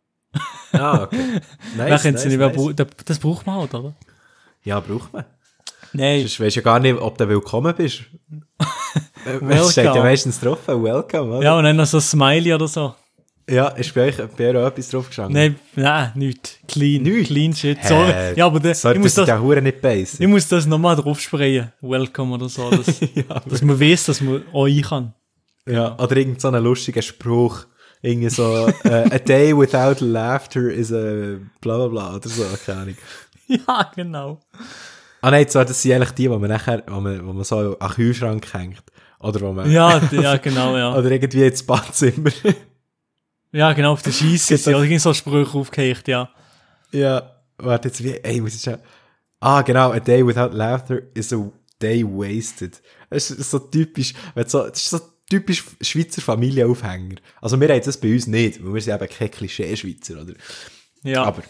[0.72, 1.16] Ah, okay.
[1.76, 2.48] Nice, sie nice, nicht mehr?
[2.48, 2.56] nice.
[2.56, 3.94] bra- Das, das braucht man halt, oder?
[4.62, 5.24] Ja, braucht man.
[5.92, 6.20] Nein.
[6.20, 8.02] Sonst weisst du ja gar nicht, ob du willkommen bist.
[9.24, 9.54] Welcome.
[9.54, 11.42] Es steht ja meistens drauf, welcome, oder?
[11.42, 12.94] Ja, und dann noch so ein Smiley oder so.
[13.48, 15.34] Ja, ist bei euch bei euch auch etwas drauf gestanden?
[15.34, 16.60] Nein, nein, nicht.
[16.66, 17.02] Clean.
[17.02, 17.26] Nicht?
[17.26, 17.78] Clean shit.
[17.78, 17.88] Hä?
[17.88, 18.12] Sorry.
[18.36, 20.20] Ja, aber der, Sorry, ich, das muss das, ja hure nicht basic.
[20.20, 21.70] ich muss das nochmal drauf sprayen.
[21.82, 22.70] Welcome oder so.
[22.70, 23.00] Dass,
[23.46, 25.14] dass man weiß, dass man auch ein kann.
[25.66, 27.66] Ja, oder irgend so lustigen Spruch.
[28.04, 32.80] Irgendwie so, äh, a day without laughter is a bla bla bla oder so, keine
[32.80, 32.96] Ahnung.
[33.46, 34.40] Ja, genau.
[35.20, 37.56] Ah nein, so, das sind eigentlich die, die man nachher, wo man, wo man so
[37.58, 38.82] an den Kühlschrank hängt.
[39.20, 40.94] Oder wo man, Ja, ja, genau, ja.
[40.98, 42.30] oder irgendwie ins Badzimmer.
[43.52, 46.28] Ja, genau, auf der Scheisse ist ja irgend so Sprüche aufgehängt, ja.
[46.92, 47.22] ja,
[47.56, 48.78] warte jetzt, wie, ey, muss ich schon,
[49.40, 51.38] ah genau, a day without laughter is a
[51.80, 52.82] day wasted.
[53.08, 55.00] Das ist so typisch, wenn so, das ist so
[55.38, 57.16] typisch Schweizer Familienaufhänger.
[57.40, 60.34] Also wir haben das bei uns nicht, weil wir sind eben kein Klischee-Schweizer, oder?
[61.02, 61.24] Ja.
[61.24, 61.42] Aber,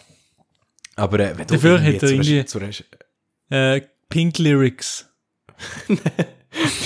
[0.95, 2.59] aber äh, wenn du Dafür zu einer- irgendwie- zu
[3.49, 5.07] Äh, Pink Lyrics.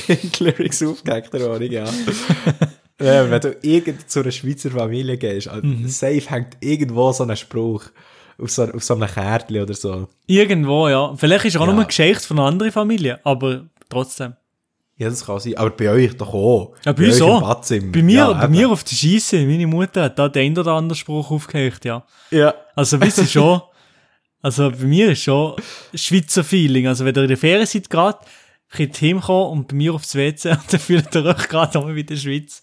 [0.07, 1.85] Pink Lyrics aufgehängt, der Ohrung, ja.
[1.85, 1.91] ja.
[3.31, 5.88] Wenn du irgend zu einer Schweizer Familie gehst, also Mhm.
[5.88, 7.85] safe hängt irgendwo so ein Spruch
[8.38, 10.07] auf so, auf so einem Kärtchen oder so.
[10.27, 11.15] Irgendwo, ja.
[11.15, 11.71] Vielleicht ist er auch Ja.
[11.73, 14.33] nur eine Geschichte von einer anderen Familie, aber trotzdem.
[14.99, 15.55] Ja, das kann sein.
[15.55, 16.75] Aber bei euch doch auch.
[16.83, 17.69] Ja, bei uns euch im auch.
[17.69, 18.51] Bei mir, ja, bei eben.
[18.51, 22.05] mir auf der Scheisse, meine Mutter hat da den oder anderen Spruch aufgehängt, ja.
[22.31, 22.53] Ja.
[22.75, 23.62] Also, wisst ihr schon,
[24.41, 25.55] also bei mir ist schon
[25.93, 26.85] Schweizer Feeling.
[26.85, 28.19] Also, wenn ihr in der Ferien seid gerade,
[28.69, 31.88] könnt ihr heimkommen und bei mir aufs WC und dann fühlt ihr euch gerade auch
[31.88, 32.62] wie in der Schweiz.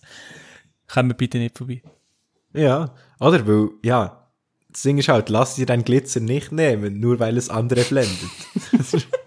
[0.92, 1.81] Kommt bitte nicht vorbei.
[2.53, 2.94] Ja.
[3.18, 3.46] Oder?
[3.46, 4.29] Weil, ja,
[4.68, 8.29] das Ding ist halt, lass dir deinen Glitzer nicht nehmen, nur weil es andere blendet.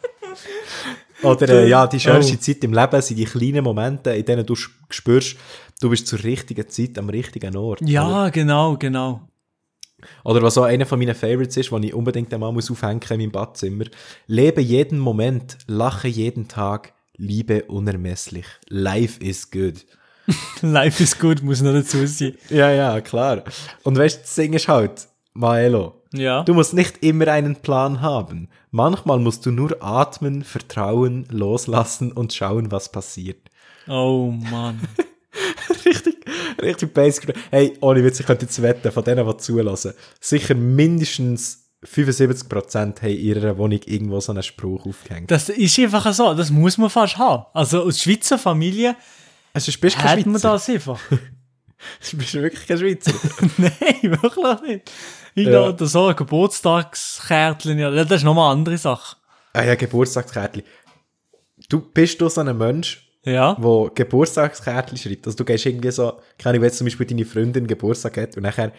[1.23, 2.38] Oder, äh, ja, die schönste Oh.
[2.39, 5.36] Zeit im Leben sind die kleinen Momente, in denen du spürst,
[5.82, 7.82] du bist zur richtigen Zeit am richtigen Ort.
[7.82, 7.91] Oder?
[7.91, 9.21] Ja, genau, genau.
[10.23, 13.17] Oder was auch einer von meinen Favorites ist, den ich unbedingt einmal muss aufhängen in
[13.17, 13.86] meinem Badzimmer.
[14.27, 18.45] Lebe jeden Moment, lache jeden Tag, liebe unermesslich.
[18.69, 19.86] Life is good.
[20.62, 22.36] Life is good, muss noch dazu sein.
[22.49, 23.43] Ja, ja, klar.
[23.84, 26.43] Und weißt du, das Ding ist halt, Maelo, Ja.
[26.43, 28.49] du musst nicht immer einen Plan haben.
[28.71, 33.49] Manchmal musst du nur atmen, vertrauen, loslassen und schauen, was passiert.
[33.87, 34.79] Oh Mann.
[35.85, 36.17] richtig,
[36.61, 37.33] richtig basic.
[37.51, 43.09] Hey, ohne Witz, ich könnte jetzt wetten, von denen, die zulassen, sicher mindestens 75% haben
[43.09, 45.31] in ihrer Wohnung irgendwo so einen Spruch aufgehängt.
[45.31, 47.45] Das ist einfach so, das muss man fast haben.
[47.53, 48.95] Also aus Schweizer Familie
[49.53, 50.99] Also, bist du hat man das einfach.
[52.11, 53.11] Du bist wirklich kein Schweizer.
[53.57, 53.71] Nein,
[54.21, 54.91] wirklich nicht.
[55.35, 55.67] Ich Ja.
[55.69, 59.15] oder so ein Geburtstagskärtchen, das ist nochmal eine andere Sache.
[59.53, 60.63] ah ja, Geburtstagskärtchen.
[61.69, 63.53] Du bist du so ein Mensch, Ja.
[63.55, 65.25] der Geburtstagskärtchen schreibt.
[65.27, 68.35] Also du gehst irgendwie so, keine Ahnung, wenn jetzt zum Beispiel deine Freundin Geburtstag hat
[68.37, 68.71] und nachher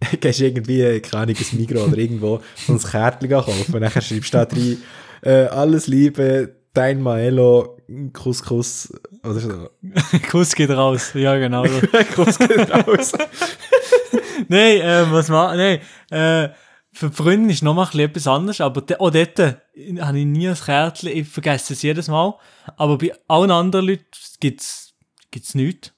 [0.20, 4.02] gehst du irgendwie, keine Ahnung, ins Migros oder irgendwo so ein Kärtchen kaufen und nachher
[4.02, 4.82] schreibst du da drin,
[5.22, 7.77] äh, alles Liebe, dein Maelo,
[8.12, 8.92] Kuss, Kuss,
[9.24, 9.70] oder so.
[10.30, 11.12] Kuss geht raus.
[11.14, 11.62] Ja, genau.
[12.14, 13.12] Kuss geht raus.
[14.48, 16.48] Nein, äh, was war, nein, äh,
[16.92, 19.54] für die Freundin ist ein bisschen etwas anderes, aber auch dort äh,
[20.00, 22.34] habe ich nie ein Kärtchen, ich vergesse es jedes Mal.
[22.76, 24.06] Aber bei allen anderen Leuten
[24.40, 24.94] gibt's
[25.30, 25.92] gibt's nichts.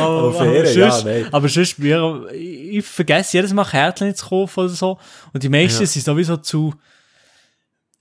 [0.00, 1.26] aber, fair, ja, sonst, nein.
[1.32, 4.98] aber sonst, ich, ich vergesse jedes Mal Kärtchen zu kaufen oder so.
[5.32, 5.86] Und die meisten Ja.
[5.86, 6.74] sind sowieso zu,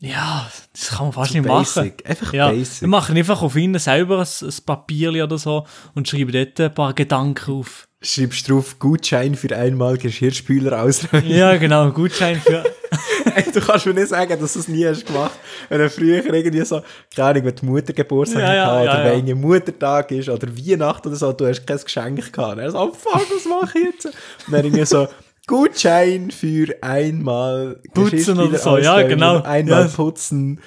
[0.05, 1.63] ja, das kann man fast Zu nicht machen.
[1.63, 2.09] basic.
[2.09, 2.81] Einfach Ja, basic.
[2.81, 6.73] wir machen einfach auf ihnen selber ein, ein Papierchen oder so und schreiben dort ein
[6.73, 7.87] paar Gedanken auf.
[8.01, 11.29] Schreibst drauf Gutschein für einmal Geschirrspüler ausräumen.
[11.29, 12.65] Ja, genau, Gutschein für.
[13.35, 15.31] Ey, du kannst mir nicht sagen, dass du es nie hast gemacht.
[15.69, 16.81] Wenn du früher irgendwie so,
[17.15, 19.05] keine Ahnung, wenn die Mutter Geburtstag Ja, ja, hatte, ja, oder ja.
[19.05, 22.59] wenn irgendwie Muttertag ist, oder Weihnachten oder so, du hast kein Geschenk gehabt.
[22.59, 24.05] Er so, oh fuck, was mache ich jetzt?
[24.07, 24.13] Und
[24.51, 25.07] dann irgendwie so,
[25.47, 29.41] Gutschein für einmal Putzen oder so, ja, genau.
[29.43, 29.87] Einmal Ja.
[29.87, 30.61] putzen,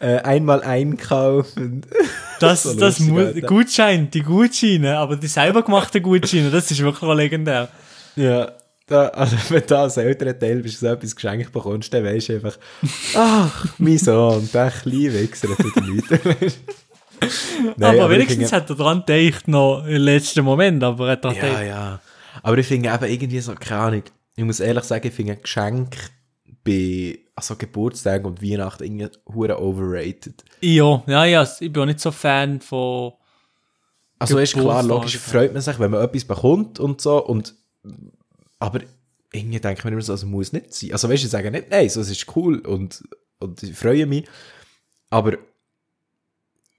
[0.00, 1.82] äh, einmal einkaufen.
[2.40, 3.40] Das, So das lustig, mu Alter.
[3.46, 7.68] Gutschein, die Gutscheine, aber die selber gemachten Gutscheine, das ist wirklich legendär.
[8.16, 8.50] Ja,
[8.88, 12.32] da, also wenn du als älterer Teil bist, so etwas geschenkt bekommst, dann weisst du
[12.34, 12.58] einfach,
[13.14, 16.08] ach, mein Sohn, der kleine Wichser, der tut nichts.
[17.76, 21.12] Nein, aber, ich wenigstens finde- hat er dran gedacht, noch im letzten Moment, aber er
[21.12, 21.64] hat dran Ja, gedacht.
[21.66, 22.00] ja.
[22.42, 24.02] Aber ich finde eben irgendwie so, keine Ahnung,
[24.36, 25.96] ich muss ehrlich sagen, ich finde Geschenk
[26.64, 30.44] bei also Geburtstagen und Weihnachten irgendwie hure overrated.
[30.60, 33.12] Ja, ja, ja, ich bin auch nicht so Fan von.
[34.18, 37.56] Also ist klar, logisch freut man sich, wenn man etwas bekommt und so, und,
[38.60, 38.80] aber
[39.32, 40.92] irgendwie denke ich mir immer so, es muss nicht sein.
[40.92, 43.02] Also weißt du, ich sage nicht, nein, so, es ist cool und,
[43.40, 44.28] und ich freue mich,
[45.10, 45.38] aber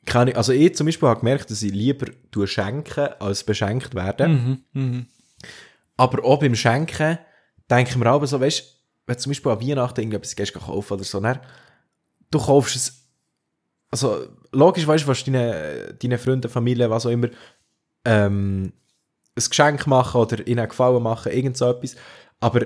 [0.06, 2.08] kann ich, also ich zum Beispiel habe gemerkt, dass ich lieber
[2.46, 4.64] schenken, als beschenkt werden.
[4.74, 5.06] Mhm, mhm.
[5.98, 7.20] Aber auch beim Schenken
[7.70, 8.64] denke ich mir auch so, weißt du,
[9.06, 11.40] wenn du zum Beispiel an Weihnachten irgendetwas gehst kaufen oder so, dann,
[12.32, 13.08] du kaufst es,
[13.92, 17.28] also logisch, weißt du, was deine, deine Freunde, Familie, was auch immer,
[18.06, 18.74] ähm,
[19.36, 21.96] ein Geschenk machen oder ihnen einen Gefallen machen, irgend so etwas,
[22.40, 22.66] aber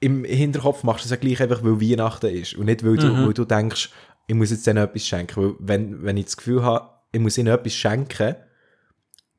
[0.00, 3.06] im Hinterkopf machst du es ja gleich einfach, weil Weihnachten ist und nicht, weil, du,
[3.06, 3.26] Mhm.
[3.26, 3.90] weil du denkst,
[4.26, 7.38] ich muss jetzt denen etwas schenken, weil wenn, wenn ich das Gefühl habe, ich muss
[7.38, 8.36] ihnen etwas schenken,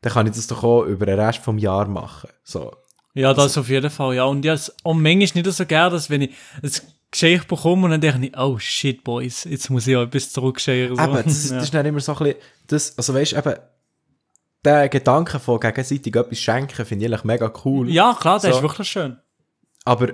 [0.02, 2.30] dann kann ich das doch auch über den Rest vom Jahr machen.
[2.44, 2.72] So.
[3.18, 4.24] Ja, das auf jeden Fall, ja.
[4.26, 6.72] Und ja, es- und manchmal nicht so gerne, dass wenn ich ein
[7.12, 10.96] Geschenk bekomme und dann denke ich, oh shit, Boys, jetzt muss ich auch etwas zurückscheren.
[10.98, 11.04] So.
[11.04, 11.56] Eben, das, ist- ja.
[11.56, 12.36] das ist dann immer so ein bisschen,
[12.68, 13.56] das, also weißt du, eben,
[14.66, 17.90] der Gedanke von gegenseitig etwas schenken finde ich eigentlich mega cool.
[17.90, 18.50] ja, klar, das So.
[18.58, 19.18] ist wirklich schön.
[19.86, 20.10] Aber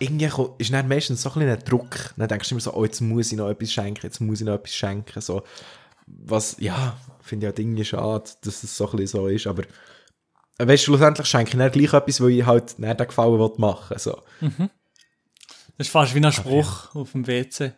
[0.00, 2.14] irgendwie ist dann meistens so ein bisschen ein Druck.
[2.16, 4.46] Dann denkst du immer so, oh, jetzt muss ich noch etwas schenken, jetzt muss ich
[4.46, 5.20] noch etwas schenken.
[5.20, 5.42] So.
[6.06, 9.46] Was, ja, finde ich halt irgendwie schade, dass es so ein bisschen so ist.
[9.46, 9.62] Aber
[10.58, 13.52] weißt du, schlussendlich schenke ich dann gleich etwas, weil ich halt nicht den Gefallen will
[13.58, 14.22] machen so.
[14.40, 17.72] Das ist fast wie ein Spruch auf dem WC.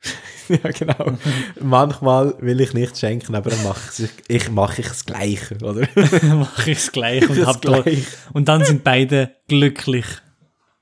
[0.48, 1.18] ja, genau.
[1.60, 5.86] Manchmal will ich nicht schenken, aber dann mache ich, ich, mache ich das Gleiche, oder?
[6.34, 8.04] mache ich es gleich und, Das hab gleich.
[8.32, 10.06] und dann sind beide glücklich.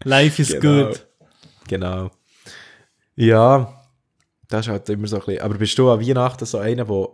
[0.05, 0.89] Life is Genau.
[0.89, 1.07] good.
[1.69, 2.11] Genau.
[3.17, 3.83] Ja,
[4.49, 5.43] das ist halt immer so ein bisschen.
[5.43, 7.09] Aber bist du an Weihnachten so einer, der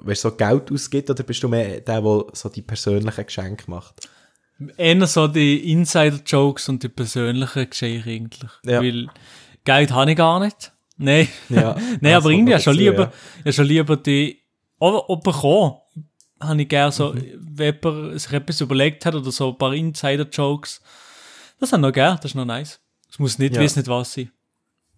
[0.00, 4.08] weißt, so Geld ausgibt, oder bist du mehr der, der so die persönlichen Geschenke macht?
[4.76, 8.50] Eher so die Insider-Jokes und die persönlichen Geschenke eigentlich.
[8.64, 8.80] Ja.
[8.80, 9.08] Weil
[9.64, 10.72] Geld habe ich gar nicht.
[10.98, 11.28] Nein.
[11.48, 13.12] Ja, Nein, aber irgendwie schon lieber, ja.
[13.44, 13.52] ja.
[13.52, 14.40] schon lieber die,
[14.78, 15.74] oder auch bekommen,
[16.40, 17.24] habe ich gerne so, Mhm.
[17.56, 20.80] wenn jemand sich etwas überlegt hat oder so ein paar Insider-Jokes.
[21.60, 22.80] Das habe ich noch gerne, das ist noch nice.
[23.10, 23.60] Es muss nicht Ja.
[23.60, 24.30] wissen, nicht was sein.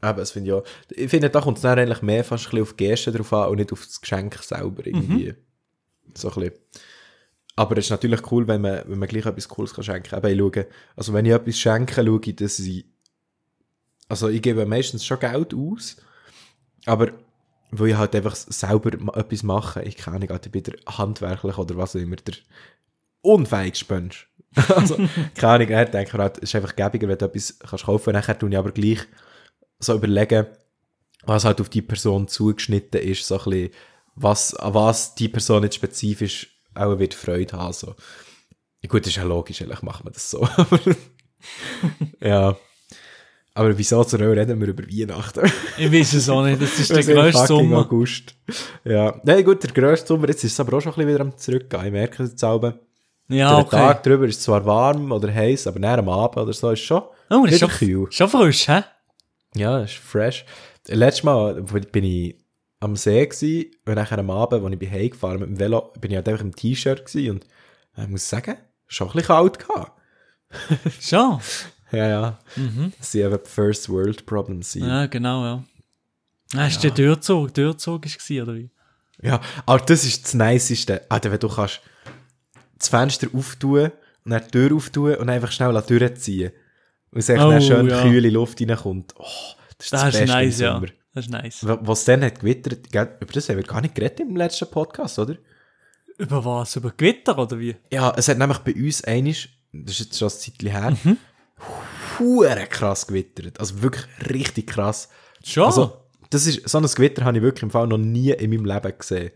[0.09, 0.65] Eben, das finde ich auch.
[0.91, 3.33] Ich finde, da kommt es dann eigentlich mehr fast ein bisschen auf die Geste drauf
[3.33, 5.35] an und nicht auf das Geschenk selber irgendwie.
[6.15, 6.53] So ein bisschen.
[7.57, 10.25] Aber es ist natürlich cool, wenn man, wenn man gleich etwas Cooles kann schenken kann.
[10.25, 12.85] Ich schaue, also wenn ich etwas schenke, schaue ich, dass ich,
[14.09, 15.97] also ich gebe meistens schon Geld aus,
[16.85, 17.13] aber
[17.71, 21.77] weil ich halt einfach selber etwas mache, ich kann nicht, ich bin der handwerklich oder
[21.77, 22.35] was auch immer, der
[23.23, 24.29] unfähigste Mensch.
[24.77, 24.97] also,
[25.35, 28.29] keine Ahnung, er denkt halt, es ist einfach gäbiger, wenn du etwas kannst kaufen kannst.
[28.29, 29.01] Nachher tue ich aber gleich
[29.85, 30.47] so überlegen,
[31.27, 33.71] was halt auf die Person zugeschnitten ist, so ein bisschen,
[34.17, 37.73] was, an was die Person jetzt spezifisch auch wird Freude haben.
[37.73, 37.95] So.
[38.89, 40.47] Gut, das ist ja logisch, eigentlich macht man das so.
[42.21, 42.57] ja.
[43.57, 45.51] Aber wieso zur Hölle reden wir über Weihnachten?
[45.79, 47.79] Ich weiß es auch nicht, das ist Wir der grösste Sommer.
[47.79, 48.35] August.
[48.85, 49.21] Ja.
[49.23, 51.37] Nein, gut, der grösste Sommer, jetzt ist es aber auch schon ein bisschen wieder am
[51.39, 51.87] Zurückgehen.
[51.87, 52.75] Ich merke es jetzt selber.
[53.29, 53.77] Ja, Der okay.
[53.77, 57.03] Tag drüber ist zwar warm oder heiß, aber nach am Abend oder so ist schon
[57.31, 58.07] Oh, das ist schon, kühl.
[58.11, 58.83] schon frisch, hä?
[59.57, 60.45] Ja, ist fresh.
[60.89, 62.37] Letztes Mal bin ich
[62.81, 66.11] am See gsi und nachher am Abend, als ich bin heimgefahren mit dem Velo, bin
[66.11, 67.45] ich halt einfach im T-Shirt und
[67.97, 69.93] äh, ich muss sagen, schon ein bisschen kalt gehabt.
[71.01, 71.41] Schon.
[71.91, 72.39] Ja, ja.
[72.99, 74.75] Das sind eben First World Problems.
[74.75, 74.87] Mhm.
[74.87, 75.65] Ja, genau, ja.
[76.55, 78.71] Ah, ist der Türzug, Türzug ist gewesen, oder wie?
[79.23, 81.03] Ja, aber das ist das Niceste.
[81.09, 81.81] Alter, wenn du kannst
[82.79, 83.91] das Fenster auftun
[84.25, 86.53] und dann die Tür auftun und einfach schnell durchziehen.
[87.15, 88.03] Und es echt Oh, schön ja.
[88.03, 89.15] kühle Luft reinkommt.
[89.17, 89.23] Oh,
[89.79, 90.83] das ist das, Das ist Beste nice, im ja.
[91.15, 91.67] Das ist nice.
[91.69, 95.19] Wa- Was dann hat gewittert, über das haben wir gar nicht geredet im letzten Podcast,
[95.19, 95.37] oder?
[96.19, 96.75] Über was?
[96.77, 97.77] Über Gewitter oder wie?
[97.93, 101.17] Ja, es hat nämlich bei uns einisch, das ist jetzt schon ein Zeitchen her, Mhm.
[102.19, 103.59] hure krass gewittert.
[103.61, 105.09] Also wirklich richtig krass.
[105.45, 105.65] Schon?
[105.67, 106.01] Also,
[106.31, 108.93] das ist, so ein Gewitter habe ich wirklich im Fall noch nie in meinem Leben
[108.99, 109.31] gesehen.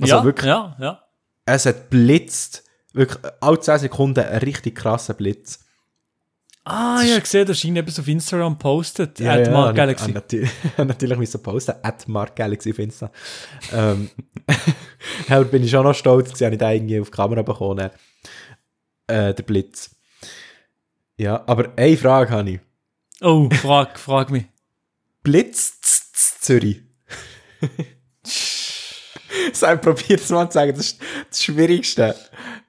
[0.00, 1.02] Also ja, wirklich, ja, ja.
[1.46, 5.63] es hat blitzt, wirklich alle 10 Sekunden ein richtig krasser Blitz.
[6.66, 9.20] Ah, ich habe gesehen, dass ihn etwas auf Instagram postet.
[9.20, 10.04] Ja, at Mark ich- Galaxy.
[10.04, 13.10] habe natürlich, natürlich müssen posten, at Mark Galaxy auf Insta.
[13.72, 14.08] ähm,
[15.28, 17.90] ja, da bin ich schon noch stolz, habe ich da irgendwie auf die Kamera bekommen.
[19.06, 19.90] Äh, der Blitz.
[21.18, 22.60] Ja, aber eine Frage habe ich.
[23.20, 24.44] Oh, frag, frag mich.
[25.22, 26.82] Blitz z- z- Zürich.
[29.52, 32.14] Sag, probier es mal zu sagen, das ist das Schwierigste.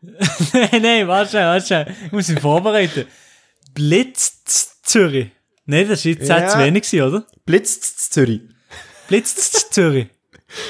[0.02, 1.94] nein, nein, warte warte.
[2.08, 3.06] Ich muss mich vorbereiten.
[3.76, 5.30] Blitz Zürich.
[5.66, 6.48] Nein, das war jetzt Ja.
[6.48, 7.28] zu wenig, oder?
[7.46, 8.42] Blitz Zürich.
[9.08, 10.08] Blitz Zürich.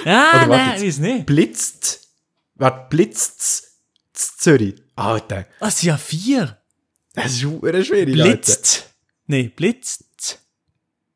[0.06, 0.84] Ja, Oder warte nein, jetzt.
[0.86, 1.26] weiß nicht.
[1.26, 2.08] Blitzt.
[2.56, 3.64] Warte, blitzt z-
[4.14, 4.76] z- Zürich.
[4.96, 6.62] Alter, Ah, es sind ja vier.
[7.14, 8.14] das ist schwierig.
[8.14, 8.90] Blitzt.
[9.28, 10.40] Nein, Blitz Z-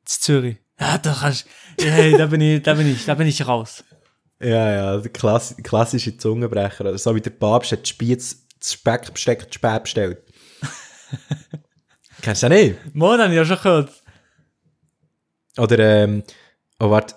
[0.06, 0.58] Zürich.
[0.80, 1.46] Ja, da kannst
[1.80, 3.84] hey, da bin ich, da bin ich, da bin ich raus.
[4.42, 6.82] Ja, ja, der klass klassische Zungenbrecher.
[6.82, 10.22] Oder So wie der Papst hat die Spitz, das Speckbesteck, die Späh bestellt.
[12.22, 12.96] Kennst du das nicht?
[12.96, 14.04] Mo, dann habe ich ja schon gehört.
[15.58, 16.24] Oder, ähm,
[16.80, 17.16] oh, warte,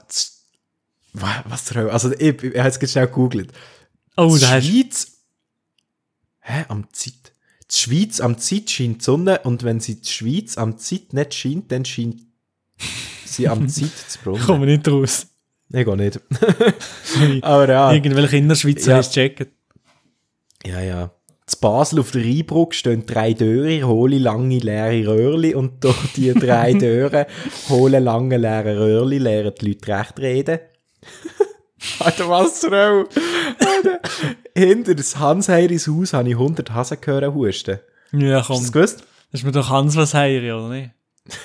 [1.13, 1.93] was zur Hölle?
[1.93, 3.53] Also, ich, ich habe es jetzt schnell gegoogelt.
[4.17, 5.07] Oh, die da hast Schweiz,
[6.41, 7.33] hä, am Zeit?
[7.71, 11.35] Die Schweiz am Zeit scheint die Sonne und wenn sie die Schweiz am Zeit nicht
[11.35, 12.21] scheint, dann scheint
[13.25, 14.43] sie am Zeit zu ich brunnen.
[14.43, 15.27] komme nicht raus.
[15.71, 16.21] Ich gehe nicht.
[17.43, 17.93] Aber ja.
[17.93, 19.03] Irgendwelche Innerschweizer ja.
[19.03, 19.47] checken.
[20.67, 21.11] Ja, ja.
[21.53, 26.33] Zu Basel auf der Rheinbrücke stehen drei Döre, hohle, lange, leere Röhrli und durch die
[26.35, 27.27] drei Döre,
[27.69, 30.59] hohle, lange, leere Röhrli lehren die Leute recht reden.
[31.99, 33.07] Alter, was zur Hölle?
[34.57, 37.81] Hinter das Hans-Heiris Haus habe ich 100 Hasen gehört husten.
[38.13, 38.63] Ja, Hast du komm.
[38.63, 39.01] das gewusst?
[39.31, 40.91] Das ist mir doch Hans was heiri, oder nicht?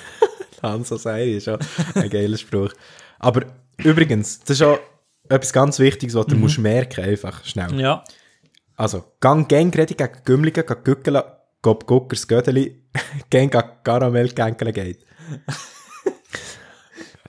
[0.62, 1.58] Hans Heiri ist schon
[1.94, 2.72] ein geiler Spruch.
[3.18, 3.42] Aber
[3.78, 4.78] übrigens, das ist auch
[5.28, 7.78] etwas ganz Wichtiges, was du musst merken, einfach schnell.
[7.80, 8.04] Ja.
[8.78, 11.22] Also, gang gang rede gegen Gümmligen, gegen Gückeln,
[11.62, 12.84] gob Guckers Gödeli,
[13.30, 15.04] gang gegen Karamell gänkeln geht.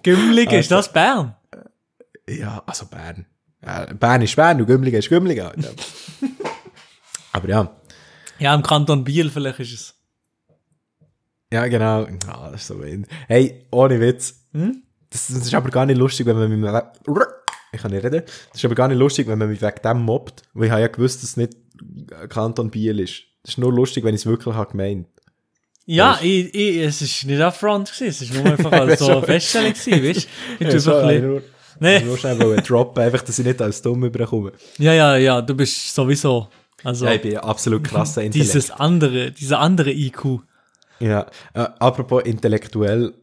[0.04, 1.36] Gümmling, ist Also- das Bern?
[2.30, 3.26] Ja, also Bern.
[4.00, 5.48] Bern ist Bern und Gümmligen ist Gümmligen.
[5.48, 5.72] Alter.
[7.34, 7.76] Aber ja,
[8.38, 9.96] Ja, im Kanton Biel vielleicht ist es.
[11.52, 12.08] ja genau.
[12.28, 13.08] Ah, das ist so wind.
[13.28, 14.46] Hey, ohne Witz.
[14.54, 14.84] Hm?
[15.10, 16.72] Das, das ist aber gar nicht lustig, wenn man mich...
[17.72, 18.24] Ich kann nicht reden.
[18.26, 20.42] Das ist aber gar nicht lustig, wenn man mich wegen dem mobbt.
[20.54, 21.54] Weil ich habe ja gewusst, dass es nicht
[22.30, 23.24] Kanton Biel ist.
[23.44, 25.08] Das ist nur lustig, wenn ich es wirklich habe gemeint.
[25.86, 29.12] Ja, Weißt- ich, ich, es ist nicht Affront gewesen, es ist nur einfach als so
[29.18, 30.28] eine Feststellung gewesen, weißt
[30.60, 30.66] du?
[30.68, 31.44] Ich Ja, so, einfach ein ich bisschen-
[31.82, 32.00] Nee.
[32.02, 34.52] nur schnell wollen droppen, einfach, dass ich nicht als dumm überkomme.
[34.80, 36.50] Ja, ja, ja, du bist sowieso,
[36.84, 38.54] also, Ja, ich bin absolut krasser Intellekt.
[38.54, 40.42] dieses andere, dieser andere IQ.
[41.00, 41.22] Ja,
[41.54, 43.14] äh, apropos intellektuell,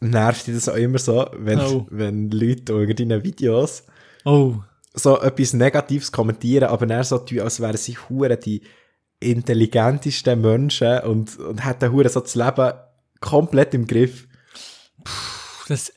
[0.00, 1.86] nervt dich das auch immer so, wenn, Oh.
[1.90, 3.84] wenn Leute unter deinen Videos
[4.24, 4.54] Oh,
[4.94, 8.62] so etwas Negatives kommentieren, aber dann so tun, als wären sie hure die
[9.20, 12.72] intelligentesten Menschen und, und hätten hure so das Leben
[13.20, 14.26] komplett im Griff.
[15.68, 15.92] das,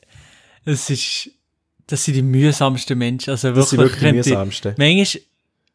[0.64, 1.30] das ist,
[1.86, 4.74] das sind die mühsamsten Menschen, also Das sind wirklich, wirklich die mühsamsten.
[4.78, 5.22] Manchmal,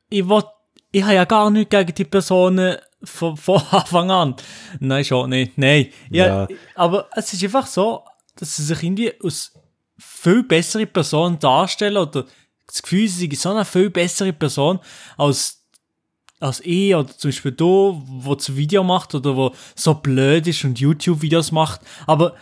[0.10, 0.44] ich will,
[0.92, 4.36] ich habe ja gar nichts gegen die Personen von, von Anfang an.
[4.80, 5.58] Nein, schon nicht.
[5.58, 5.88] Nein.
[6.10, 6.48] Ja, Ja.
[6.76, 8.04] Aber es ist einfach so,
[8.39, 9.54] dass sie sich irgendwie als
[9.97, 12.26] viel bessere Person darstellen oder
[12.67, 14.80] das Gefühl, sie sind so eine viel bessere Person
[15.17, 15.63] als,
[16.39, 20.63] als ich oder zum Beispiel du, wo das Video macht oder wo so blöd ist
[20.63, 21.82] und YouTube-Videos macht.
[22.06, 22.36] Aber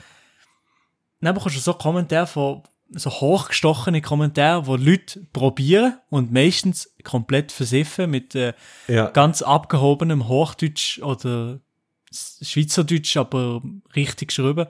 [1.21, 7.51] dann bekommst du so Kommentare von, so hochgestochene Kommentare, wo Leute probieren und meistens komplett
[7.51, 8.53] versiffen mit äh,
[8.87, 9.09] Ja.
[9.09, 11.59] ganz abgehobenem Hochdeutsch oder
[12.11, 13.61] Schweizerdeutsch, aber
[13.95, 14.67] richtig geschrieben,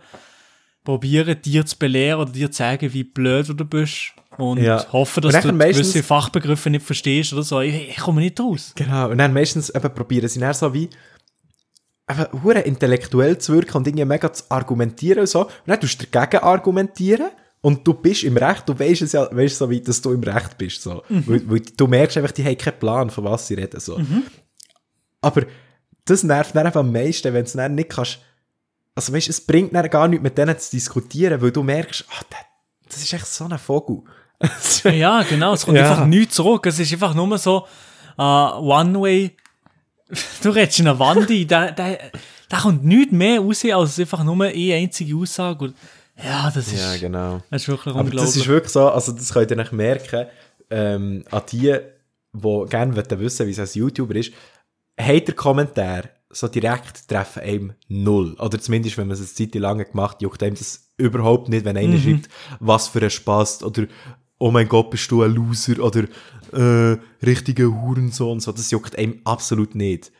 [0.86, 4.86] probieren dir zu belehren oder dir zu sagen, wie blöd du bist und Ja.
[4.94, 7.60] hoffen, dass du meistens- gewisse Fachbegriffe nicht verstehst oder so.
[7.60, 8.72] Ich, ich komme nicht raus.
[8.76, 10.90] Genau, und dann meistens eben probieren sie dann so wie
[12.10, 15.42] eben hure intellektuell zu wirken und irgendwie mega zu argumentieren und so.
[15.46, 17.30] Und dann tust du dagegen argumentieren
[17.62, 20.22] und du bist im Recht, du weißt es ja, weißt so weit, dass du im
[20.22, 21.02] Recht bist, so.
[21.10, 24.00] Weil, weil du merkst einfach, die haben keinen Plan, von was sie reden, so.
[25.22, 25.44] Aber
[26.06, 28.20] das nervt dann einfach am meisten, wenn du dann nicht kannst,
[28.96, 32.24] also weißt, es bringt dann gar nichts mit denen zu diskutieren, weil du merkst, ah,
[32.32, 32.40] der,
[32.88, 34.02] das ist echt so ein Vogel.
[34.84, 35.54] Ja, genau.
[35.54, 35.90] Es kommt Ja.
[35.92, 36.66] einfach nichts zurück.
[36.66, 37.66] Es ist einfach nur so
[38.18, 39.36] uh, One-Way.
[40.44, 41.48] Du redest in eine Wand ein.
[41.48, 42.00] Der, der,
[42.50, 45.66] da kommt nichts mehr raus, als einfach nur eine einzige Aussage.
[45.66, 45.76] Und
[46.24, 47.42] ja, das ist, Ja, genau.
[47.50, 48.22] das ist wirklich Aber unglaublich.
[48.34, 50.28] das ist wirklich so, also das könnt ihr nicht merken,
[50.70, 51.76] ähm, an die,
[52.34, 54.32] die gerne wollen wissen wie es als YouTuber ist,
[55.00, 56.04] Hater-Kommentar
[56.36, 58.36] so direkt treffen einem null.
[58.40, 61.76] Oder zumindest, wenn man es eine Zeit lang gemacht juckt einem das überhaupt nicht, wenn
[61.76, 61.82] Mhm.
[61.84, 62.30] einer schreibt,
[62.60, 63.86] was für ein Spaß oder
[64.38, 66.04] oh mein Gott, bist du ein Loser oder
[66.52, 70.12] äh, richtiger Hurensohn, so, das juckt einem absolut nicht.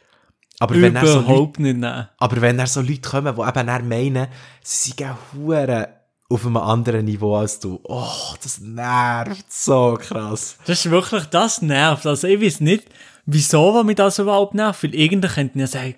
[0.60, 2.08] Aber wenn er so Leute Überhaupt nicht, nein.
[2.18, 4.28] aber wenn da so Leute kommen, die eben dann meinen,
[4.64, 5.90] sie sind hure
[6.30, 10.58] auf einem anderen Niveau als du, oh, das nervt so krass.
[10.66, 12.06] Das ist wirklich, das nervt.
[12.06, 12.86] Also ich weiß nicht,
[13.26, 14.84] wieso was mich das überhaupt nervt.
[14.84, 15.96] Weil irgendwann könnten ja sagen,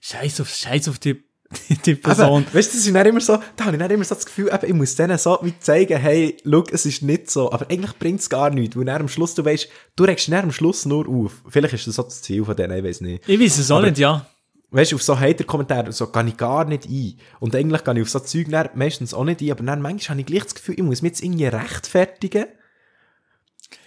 [0.00, 1.22] scheiß auf, scheiß auf die,
[1.86, 2.42] die Person.
[2.42, 4.26] Eben, weißt du, das ist dann immer so, da habe ich dann immer so das
[4.26, 7.52] Gefühl, eben, ich muss denen so wie zeigen, hey, schau, es ist nicht so.
[7.52, 10.84] Aber eigentlich bringt es gar nichts, weil am Schluss, du weißt, du regst am Schluss
[10.86, 11.42] nur auf.
[11.48, 13.28] Vielleicht ist das so das Ziel von denen, ich weiß nicht.
[13.28, 14.26] Ich weiß es auch Aber- nicht, ja.
[14.70, 17.14] Weißt du, auf so Hater-Kommentare so gehe ich gar nicht ein.
[17.38, 20.20] Und eigentlich gehe ich auf so Zeug meistens auch nicht ein, aber dann manchmal habe
[20.22, 22.46] ich gleich das Gefühl, ich muss mich jetzt irgendwie rechtfertigen.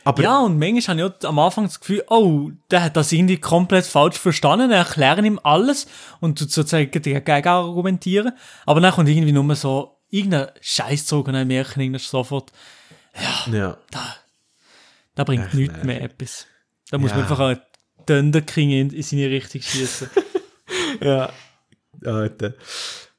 [0.08, 3.38] Aber Ja, und manchmal habe ich am Anfang das Gefühl, oh, der hat das irgendwie
[3.38, 5.86] komplett falsch verstanden, er erklärt ihm alles
[6.22, 8.32] und tut sozusagen dagegen argumentieren.
[8.66, 12.54] Aber dann kommt irgendwie nur so irgendein Scheiß zurück und dann merken irgendwie sofort,
[13.52, 13.78] ja.
[15.16, 16.46] da bringt Echt nichts mehr etwas.
[16.90, 17.18] Da muss Ja.
[17.18, 17.62] man einfach einen
[18.06, 20.10] Thunder King in, in seine Richtung schießen.
[21.02, 21.30] Ja.
[22.06, 22.54] Alter.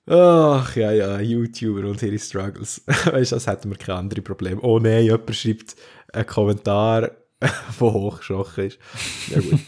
[0.07, 2.83] Ach, ja, ja, YouTuber und ihre Struggles.
[2.87, 4.61] weißt du, das hätten wir keine andere Probleme.
[4.63, 5.77] Oh nein, jemand schreibt
[6.13, 8.79] einen Kommentar, der hochgeschochen ist.
[9.31, 9.61] Ja, gut.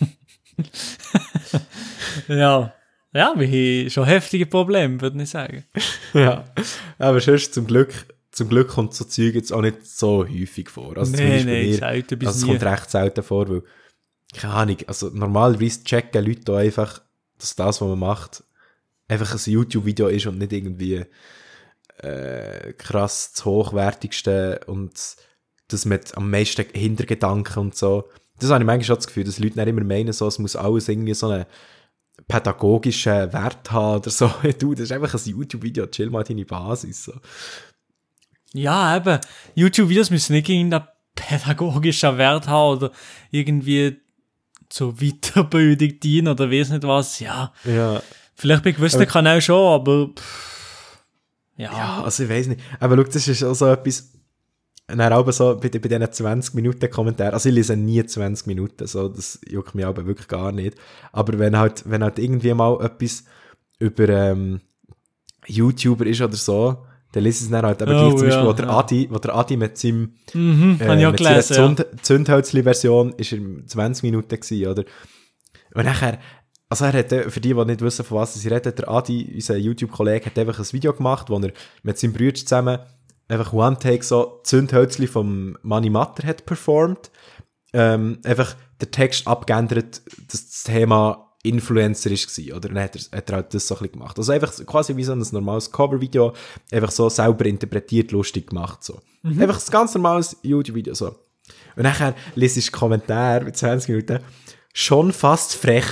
[2.28, 2.74] ja.
[3.12, 5.64] Ja, wir haben schon heftige Probleme, würde ich sagen.
[6.14, 6.44] ja.
[6.98, 7.92] Aber sonst zum Glück,
[8.30, 10.96] zum Glück kommt so Zeug jetzt auch nicht so häufig vor.
[10.96, 11.74] Also nee, mir.
[11.74, 13.62] selten bis also es kommt recht selten vor, weil,
[14.32, 17.02] keine Ahnung, also normalerweise checken Leute einfach,
[17.38, 18.44] dass das, was man macht,
[19.08, 21.04] einfach ein YouTube-Video ist und nicht irgendwie
[21.98, 25.16] äh, krass das hochwertigste und
[25.72, 28.08] das mit am meisten Hintergedanken und so.
[28.38, 30.56] Das habe ich manchmal schon das Gefühl, dass Leute dann immer meinen, so, es muss
[30.56, 31.44] alles irgendwie so einen
[32.28, 34.30] pädagogischen Wert haben oder so.
[34.58, 37.04] Du, das ist einfach ein YouTube-Video, chill mal deine Basis.
[37.04, 37.12] So.
[38.52, 39.18] Ja, eben.
[39.54, 42.92] YouTube-Videos müssen nicht irgendeinen pädagogischen Wert haben oder
[43.30, 44.00] irgendwie
[44.68, 47.18] zur Weiterbildung dienen oder weiß nicht was.
[47.20, 48.00] Ja, Ja.
[48.36, 50.98] vielleicht bei gewissen Kanälen schon, aber pff,
[51.56, 51.72] ja.
[51.72, 52.60] Ja, also ich weiß nicht.
[52.78, 54.12] Aber schau, das ist auch so etwas,
[54.98, 58.86] dann auch so bei, bei diesen 20 Minuten Kommentaren, also ich lese nie 20 Minuten,
[58.86, 60.76] so, das juckt mich aber wirklich gar nicht.
[61.12, 63.24] Aber wenn halt, wenn halt irgendwie mal etwas
[63.78, 64.60] über ähm,
[65.46, 67.82] YouTuber ist oder so, dann lese ich es dann halt.
[67.82, 68.78] Aber Oh, zum Beispiel, ja, wo der, ja.
[68.78, 71.74] Adi, wo der Adi mit seinem Mhm, äh, mit gelesen, ja.
[71.76, 74.84] Zünd Zündhölzli-Version ist er 20 Minuten gewesen, oder?
[75.74, 76.18] Und nachher,
[76.68, 79.56] also er hat, für die, die nicht wissen, von was sie reden, der Adi, unser
[79.56, 82.78] YouTube-Kollege, hat einfach ein Video gemacht, wo er mit seinem Bruder zusammen
[83.30, 87.10] einfach One-Take so Zündhölzli vom Money Matter hat performt.
[87.72, 92.68] Ähm, einfach der Text abgeändert, dass das Thema Influencer ist war, oder?
[92.68, 94.18] Dann hat er, hat er halt das so ein bisschen gemacht.
[94.18, 96.34] Also einfach quasi wie so ein normales Cover-Video,
[96.70, 99.00] einfach so selber interpretiert, lustig gemacht, so.
[99.22, 101.14] Einfach ein ganz normales YouTube-Video, so.
[101.76, 104.20] Und nachher liest ich Kommentar mit 20 Minuten.
[104.74, 105.86] Schon fast frech.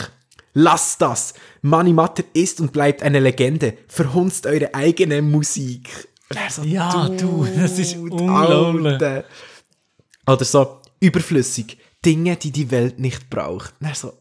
[0.52, 1.34] Lasst das!
[1.62, 3.74] Money Matter ist und bleibt eine Legende.
[3.86, 6.08] Verhunzt eure eigene Musik.
[6.50, 8.92] So, Ja, du, das ist unglaublich.
[8.92, 9.24] Alter.
[10.26, 11.78] Oder so, überflüssig.
[12.04, 13.74] Dinge, die die Welt nicht braucht.
[13.80, 14.12] Er so,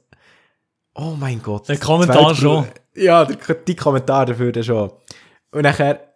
[0.96, 1.70] oh mein Gott.
[1.70, 2.68] Der Kommentar schon.
[2.96, 4.92] Ja, der, die Kommentar dafür dann schon.
[5.52, 6.14] Und nachher,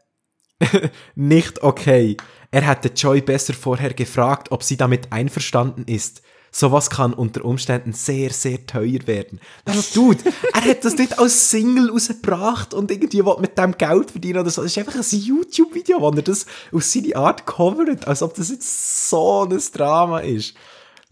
[1.15, 2.17] nicht okay.
[2.51, 6.21] Er hätte Joy besser vorher gefragt, ob sie damit einverstanden ist.
[6.53, 9.39] Sowas kann unter Umständen sehr, sehr teuer werden.
[9.63, 10.19] Also, Dude,
[10.53, 14.49] er hat das nicht als Single rausgebracht und irgendwie will mit dem Geld verdienen oder
[14.49, 14.61] so.
[14.61, 18.49] Das ist einfach ein YouTube-Video, wo er das auf seine Art covert, als ob das
[18.49, 20.53] jetzt so ein Drama ist.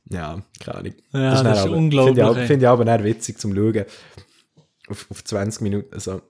[0.10, 0.94] Ja, keine Ahnung.
[1.14, 2.48] Ja, das dann ist aber- unglaublich, Finde ich, ey.
[2.48, 3.86] finde ich aber witzig zum Schauen.
[4.90, 5.94] Auf, auf 20 Minuten.
[5.94, 6.22] Also.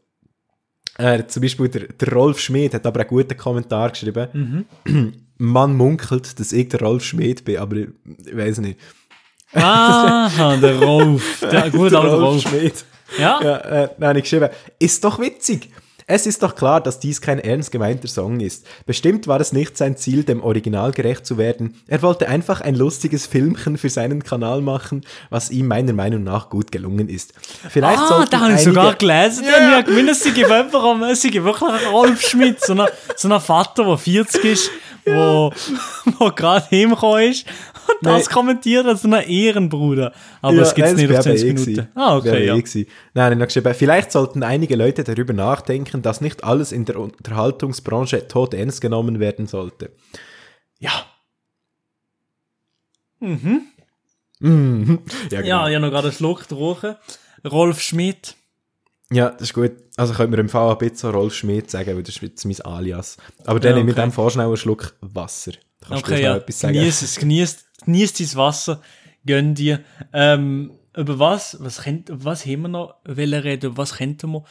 [0.99, 4.65] Äh, zum Beispiel der, der Rolf Schmid hat aber einen guten Kommentar geschrieben.
[4.85, 5.13] Mhm.
[5.37, 7.87] Man munkelt, dass ich der Rolf Schmid bin, aber ich,
[8.33, 8.77] weiß nicht.
[9.53, 11.39] Ah, der Rolf.
[11.39, 12.41] Der gute der alte Rolf.
[12.41, 12.83] Schmid.
[13.17, 15.69] Ja, Ja, äh, habe ich geschrieben, ist doch witzig.
[16.11, 18.65] Es ist doch klar, dass dies kein ernst gemeinter Song ist.
[18.87, 21.75] Bestimmt war es nicht sein Ziel, dem Original gerecht zu werden.
[21.87, 26.49] Er wollte einfach ein lustiges Filmchen für seinen Kanal machen, was ihm meiner Meinung nach
[26.49, 27.33] gut gelungen ist.
[27.69, 29.43] Vielleicht Ah, da habe ich sogar gelesen.
[29.43, 29.49] Ja.
[29.51, 29.79] Yeah.
[29.81, 31.03] Ich gemeint, es sei einfach am-
[31.43, 34.71] wirklich Rolf Schmidt, so ein, so Vater, der 40 ist,
[35.05, 35.53] wo,
[36.17, 37.45] wo gerade heimgekommen ist
[38.01, 38.33] das Nein.
[38.33, 40.13] kommentiert als ein Ehrenbruder.
[40.41, 41.65] Aber Ja, es gibt's nein, nicht auf wäre 20 eh Minuten.
[41.73, 41.89] gewesen.
[41.95, 42.55] Ah, okay, eh ja.
[42.55, 42.85] gewesen.
[43.13, 48.27] Nein, ich habe vielleicht sollten einige Leute darüber nachdenken, dass nicht alles in der Unterhaltungsbranche
[48.27, 49.91] tot ernst genommen werden sollte.
[50.79, 50.91] Ja.
[53.19, 53.61] Mhm.
[54.39, 54.99] Mhm.
[55.31, 55.47] Ja, genau.
[55.65, 56.95] Ja, ich habe noch gerade einen Schluck getrunken.
[57.49, 58.35] Rolf Schmidt.
[59.11, 59.71] Ja, das ist gut.
[59.97, 62.45] Also könnte man im Fall ein bisschen so Rolf Schmidt sagen, weil das ist jetzt
[62.45, 63.17] mein Alias.
[63.45, 64.05] Aber dann Ja, nehme ich okay.
[64.05, 65.51] mit dem vorschnell einen Schluck Wasser.
[65.81, 66.35] Da kannst du Okay, noch ja.
[66.37, 66.73] etwas sagen.
[66.75, 68.81] Genieß es, genieß, genieß dein Wasser.
[69.25, 69.81] Gönn dir.
[70.13, 73.67] Ähm, über was, was, könnt, was haben wir noch wollen reden?
[73.67, 74.43] Über was könnten wir?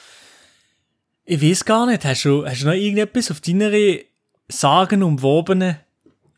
[1.25, 2.05] Ich weiß gar nicht.
[2.05, 3.71] Hast du, hast du noch irgendetwas auf deiner
[4.49, 5.77] sagenumwobenen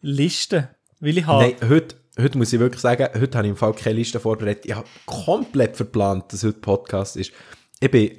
[0.00, 0.70] Liste?
[1.00, 1.42] Will ich haben?
[1.42, 4.66] Nein, heute, heute muss ich wirklich sagen, heute habe ich im Fall keine Liste vorbereitet.
[4.66, 7.32] Ich habe komplett verplant, dass heute Podcast ist.
[7.78, 8.12] Ich bin,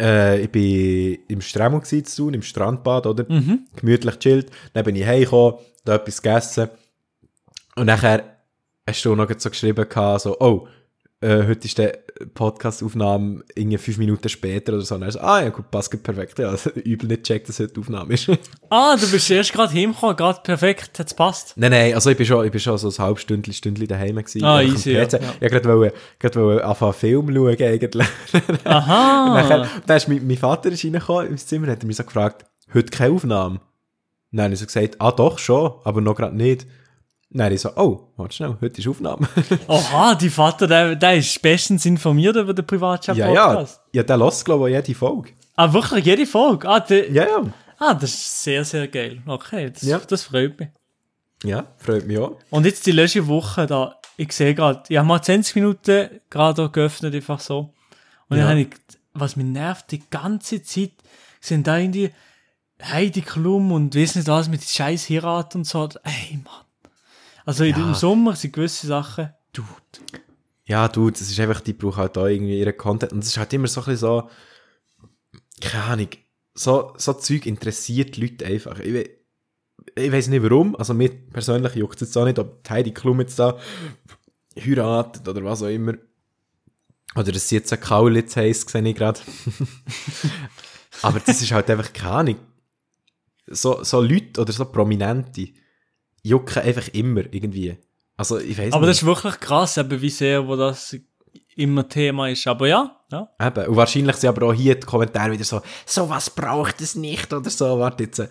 [0.00, 3.26] äh, ich bin im gewesen zu tun, im Strandbad, oder?
[3.28, 3.66] Mhm.
[3.76, 4.50] Gemütlich chillt.
[4.72, 6.70] Dann bin ich heimgekommen, da etwas gegessen.
[7.76, 8.36] Und nachher
[8.86, 10.68] hast du noch so geschrieben, gehabt, so, oh,
[11.22, 11.98] äh, heute ist der
[12.32, 14.94] Podcast-Aufnahme irgendwie fünf Minuten später oder so.
[14.94, 16.38] Und dann so, ah ja, gut, passt perfekt.
[16.38, 18.28] Ja, also, übel nicht checkt, dass heute Aufnahme ist.
[18.72, 21.54] Ah, du bist erst gerade heimgekommen, gerade perfekt, hat's passt.
[21.56, 24.14] Nein, nein, also ich bin schon, ich bin schon so ein halbes Stündchen, Stündchen daheim
[24.16, 24.44] gewesen.
[24.44, 25.06] Ah, easy, ja, ja.
[25.06, 28.06] Ich wollte gerade, gerade wollen anfangen Film schauen eigentlich.
[28.64, 29.26] Aha.
[29.26, 32.04] Und nachher, dann ist mein, mein Vater ist reingekommen ins Zimmer und hat mich so
[32.04, 33.60] gefragt, heute keine Aufnahme?
[34.36, 36.66] Habe ich so gesagt, ah doch, schon, aber noch gerade nicht.
[37.38, 39.28] Habe ich so, oh, warte schnell, heute ist Aufnahme.
[39.68, 43.80] Oha, die Vater, der, der ist bestens informiert über den ja, Privatchat-Podcast.
[43.92, 45.30] ja, ja, der lässt, glaube ich, jede Folge.
[45.54, 46.68] Ah, wirklich, jede Folge?
[46.68, 47.42] Ah, der, Ja, ja.
[47.78, 49.22] ah, das ist sehr, sehr geil.
[49.26, 49.98] Okay, das, Ja.
[49.98, 50.68] das freut mich.
[51.44, 52.36] Ja, freut mich auch.
[52.50, 56.68] Und jetzt die letzte Woche da, ich sehe gerade, ich habe mal 20 Minuten gerade
[56.68, 57.72] geöffnet, einfach so.
[58.28, 58.42] Und Ja.
[58.44, 58.68] dann habe ich,
[59.14, 60.92] was mich nervt, die ganze Zeit
[61.40, 62.10] sind da irgendwie
[62.82, 65.88] Heidi Klum und weiss nicht was mit scheiß Heirat und so.
[66.02, 66.64] Ey, Mann.
[67.44, 67.88] Also in Ja.
[67.88, 69.64] im Sommer sind gewisse Sachen, du.
[70.66, 73.12] Ja, du, das ist einfach, die brauchen halt auch irgendwie ihren Content.
[73.12, 74.30] Und es ist halt immer so ein bisschen so,
[75.60, 76.08] keine Ahnung,
[76.54, 78.78] so, so Zeug interessiert die Leute einfach.
[78.80, 79.10] Ich, we-
[79.96, 83.20] ich weiß nicht warum, also mir persönlich juckt es jetzt auch nicht, ob Heidi Klum
[83.20, 83.58] jetzt da
[84.56, 85.94] heiratet oder was auch immer.
[87.16, 89.18] Oder dass sie jetzt ein Kaulitz heisst, sehe ich gerade.
[91.02, 92.36] Aber das ist halt einfach keine Ahnung.
[93.46, 95.48] So, so Leute oder so Prominente
[96.22, 97.76] jucken einfach immer irgendwie.
[98.16, 98.90] Also ich weiß Aber nicht.
[98.90, 100.96] das ist wirklich krass, eben wie sehr, wo das
[101.56, 102.46] immer Thema ist.
[102.46, 103.28] Aber ja, ja.
[103.40, 103.66] Eben.
[103.66, 107.32] Und wahrscheinlich sind aber auch hier die Kommentare wieder so, so was braucht es nicht
[107.32, 107.78] oder so.
[107.78, 108.18] Warte jetzt.
[108.18, 108.28] äh,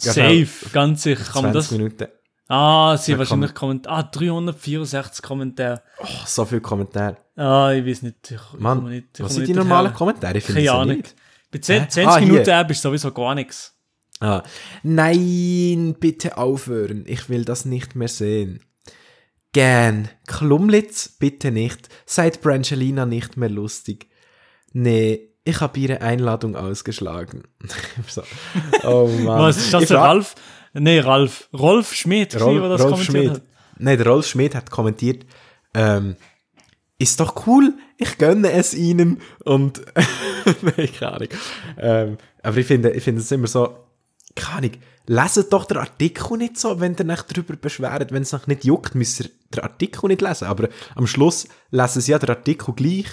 [0.00, 1.24] ja, schnell, Safe, ganz sicher.
[1.24, 2.06] Kann man 20 das, Minuten.
[2.48, 3.96] ah, sie Ja, wahrscheinlich Kommentare.
[3.96, 5.82] Ah, 364 Kommentare.
[6.00, 7.16] Oh, so viele Kommentare.
[7.36, 8.30] Ah, ich weiß nicht.
[8.30, 9.96] Ich, Mann, nicht, ich was sind die normalen daher.
[9.96, 10.38] Kommentare?
[10.38, 10.96] Ich finde Keine Ahnung.
[10.98, 11.14] nicht.
[11.50, 11.88] Bei 10, Hä?
[11.88, 12.20] 20 Ah.
[12.20, 13.75] Minuten App ist sowieso gar nichts.
[14.20, 14.42] Ah.
[14.82, 17.04] Nein, bitte aufhören.
[17.06, 18.60] Ich will das nicht mehr sehen.
[19.52, 20.08] Gern.
[20.26, 21.88] Klumlitz, bitte nicht.
[22.06, 24.08] Seid Brangelina nicht mehr lustig.
[24.72, 27.44] Nee, ich habe ihre Einladung ausgeschlagen.
[28.08, 28.22] so.
[28.84, 29.40] Oh Mann.
[29.40, 30.34] Was ist das, Ich Ralf?
[30.74, 31.48] Nee, Ralf.
[31.54, 33.30] Rolf Schmidt, Rolf, der das Rolf Schmidt.
[33.30, 33.42] hat.
[33.78, 35.24] Nein, der Rolf Schmidt hat kommentiert,
[35.74, 36.16] ähm,
[36.98, 39.82] ist doch cool, ich gönne es ihnen und
[40.62, 41.28] Nein, keine Ahnung.
[41.78, 43.85] Ähm, aber ich finde, ich finde es immer so,
[44.36, 44.72] keine Ahnung,
[45.06, 48.64] leset doch den Artikel nicht so, wenn ihr euch darüber beschwert, wenn es euch nicht
[48.64, 52.74] juckt, müsst ihr den Artikel nicht lesen, aber am Schluss lesen sie ja den Artikel
[52.74, 53.08] gleich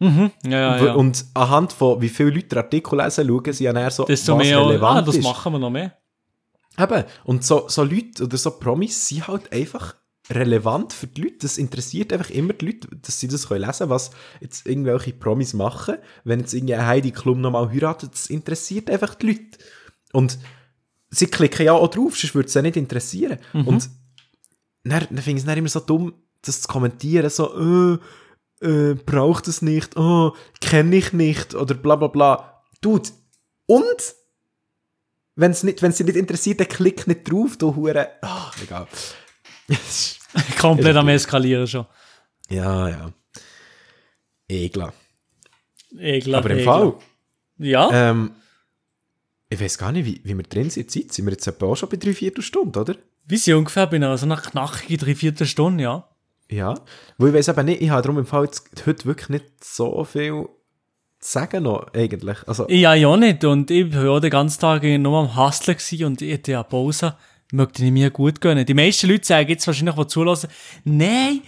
[0.00, 0.30] Mhm.
[0.44, 0.92] Ja, ja, ja.
[0.94, 4.36] und anhand von wie viele Leute den Artikel lesen, schauen sie ja näher so, Desto
[4.36, 5.24] was mehr, relevant ah, das ist.
[5.24, 5.96] machen wir noch mehr.
[6.78, 9.96] Eben, und so, so Leute oder so Promis sind halt einfach
[10.30, 11.38] relevant für die Leute.
[11.42, 15.12] Das interessiert einfach immer die Leute, dass sie das können lesen können, was jetzt irgendwelche
[15.14, 15.96] Promis machen.
[16.22, 19.58] Wenn jetzt irgendwie Heidi Klum nochmal heiratet, das interessiert einfach die Leute.
[20.12, 20.38] Und
[21.10, 23.38] sie klicken ja auch drauf, sonst würde es ja nicht interessieren.
[23.52, 23.90] Und
[24.84, 27.98] dann, dann finde ich es dann immer so dumm, das zu kommentieren, so,
[28.62, 32.62] äh, äh, braucht es nicht, oh, kenne ich nicht, oder bla bla bla.
[32.80, 33.08] Dude,
[33.66, 34.14] und
[35.34, 38.08] wenn es nicht, wenn's dich nicht interessiert, dann klick nicht drauf, du Hure.
[38.22, 38.86] Ah, egal.
[40.58, 41.86] Komplett am Eskalieren schon.
[42.48, 43.12] ja, ja.
[44.48, 44.92] Egler.
[45.98, 46.44] Ekelhaft.
[46.44, 46.80] Aber im ekelhaft.
[46.80, 46.94] Fall,
[47.58, 48.32] Ja, ähm,
[49.50, 50.90] ich weiß gar nicht, wie, wie wir drin sind.
[50.90, 52.96] Zeit sind wir jetzt etwa auch schon bei drei Viertelstunden, oder?
[53.30, 56.08] wie sie ungefähr bei einer so einer knackigen Dreiviertelstunde, ja.
[56.50, 56.74] Ja.
[57.18, 60.02] Wo ich weiß eben nicht, ich habe darum im Fall jetzt heute wirklich nicht so
[60.04, 60.48] viel
[61.20, 62.38] zu sagen noch, eigentlich.
[62.48, 63.44] Also, Ja, ja nicht.
[63.44, 65.76] Und ich war ja den ganzen Tag nur am Hustlen
[66.06, 67.16] und ich hatte ja Pause.
[67.52, 68.64] Möchte ich mir gut gönnen.
[68.64, 70.48] Die meisten Leute sagen jetzt wahrscheinlich, die zulassen,
[70.84, 71.42] nein,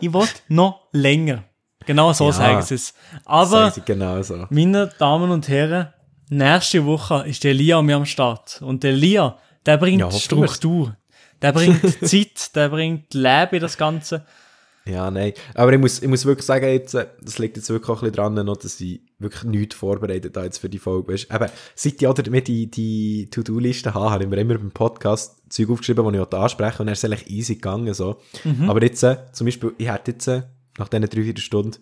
[0.00, 1.44] ich will noch länger.
[1.86, 2.32] Genau so Ja.
[2.32, 2.92] sagen sie es.
[3.24, 4.46] Aber, genau so.
[4.50, 5.88] meine Damen und Herren,
[6.30, 8.60] nächste Woche ist der Lia mir am Start.
[8.62, 10.10] Und der Lia, der bringt Ja.
[10.10, 10.96] Struktur.
[11.42, 14.24] Der bringt Zeit, der bringt Leben in das Ganze.
[14.86, 15.34] Ja, nein.
[15.54, 18.10] Aber ich muss, ich muss wirklich sagen, jetzt, äh, das liegt jetzt wirklich auch ein
[18.10, 21.12] bisschen dran, noch, dass ich wirklich nichts vorbereitet habe jetzt für die Folge.
[21.12, 25.42] Weißt, eben, seit ich mir die, die To-Do-Liste habe, habe ich mir immer beim Podcast
[25.50, 27.92] Zeug aufgeschrieben, die ich ansprechen will, und dann ist eigentlich easy gegangen.
[27.92, 28.20] So.
[28.66, 30.42] Aber jetzt, äh, zum Beispiel, ich hätte jetzt, äh,
[30.78, 31.76] nach diesen drei, vier Stunden,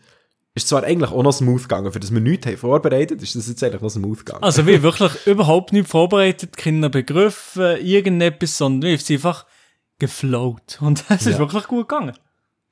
[0.54, 3.48] ist zwar eigentlich auch noch smooth gegangen, für das wir nichts haben vorbereitet, ist das
[3.48, 4.42] jetzt eigentlich noch smooth gegangen.
[4.42, 9.46] Also wir wirklich überhaupt nicht vorbereitet, keine Begriffe, irgendetwas, sondern wir sind einfach
[9.98, 10.78] geflowt.
[10.80, 11.38] Und es ist Ja.
[11.38, 12.14] wirklich gut gegangen.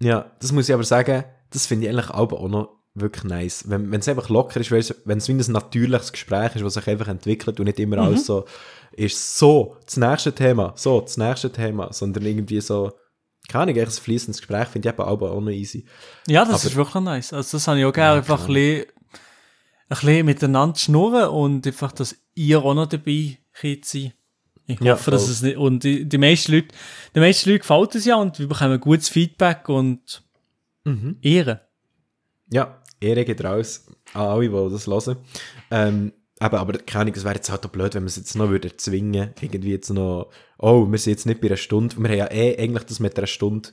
[0.00, 3.64] Ja, das muss ich aber sagen, das finde ich eigentlich auch, auch noch wirklich nice.
[3.68, 4.70] Wenn es einfach locker ist,
[5.04, 8.26] wenn es wie ein natürliches Gespräch ist, was sich einfach entwickelt und nicht immer alles
[8.26, 8.44] so
[8.92, 12.92] ist, so, das nächste Thema, so, das nächste Thema, sondern irgendwie so,
[13.48, 15.84] keine Ahnung, ein fließendes Gespräch finde ich eben auch, auch noch easy.
[16.26, 17.32] Ja, das Aber- ist wirklich nice.
[17.32, 18.86] Also das habe ich auch gerne, einfach ein bisschen,
[19.88, 24.12] ein bisschen miteinander schnurren und einfach, dass ihr auch noch dabei könnt sein.
[24.68, 25.32] Ich Ja, hoffe, dass voll.
[25.32, 26.68] es nicht, und die, die meisten Leute,
[27.14, 30.22] die meisten Leute gefällt es ja und wir bekommen gutes Feedback und
[30.84, 31.18] Mhm.
[31.22, 31.60] Ehre.
[32.50, 35.16] Ja, Ehre geht raus an alle, die das hören.
[35.70, 38.34] Ähm, aber, aber keine Ahnung, es wäre jetzt halt auch blöd, wenn wir es jetzt
[38.34, 42.08] noch würde zwingen, irgendwie jetzt noch, oh, wir sind jetzt nicht bei einer Stunde, wir
[42.08, 43.70] haben ja eh eigentlich das mit einer Stunde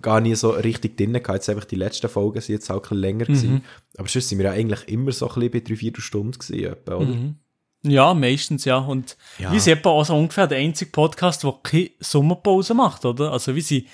[0.00, 2.80] gar nie so richtig drin gehabt, jetzt einfach die letzten Folgen sind jetzt auch ein
[2.82, 3.64] bisschen länger gewesen.
[3.96, 6.64] Aber sonst sind wir ja eigentlich immer so ein bisschen bei drei, vier Stunden gewesen,
[6.64, 7.16] etwa, oder?
[7.86, 8.78] Ja, meistens, ja.
[8.78, 9.52] Und Ja.
[9.52, 13.30] wir sind etwa auch so ungefähr der einzige Podcast, der keine Sommerpause macht, oder?
[13.30, 13.86] Also wir sind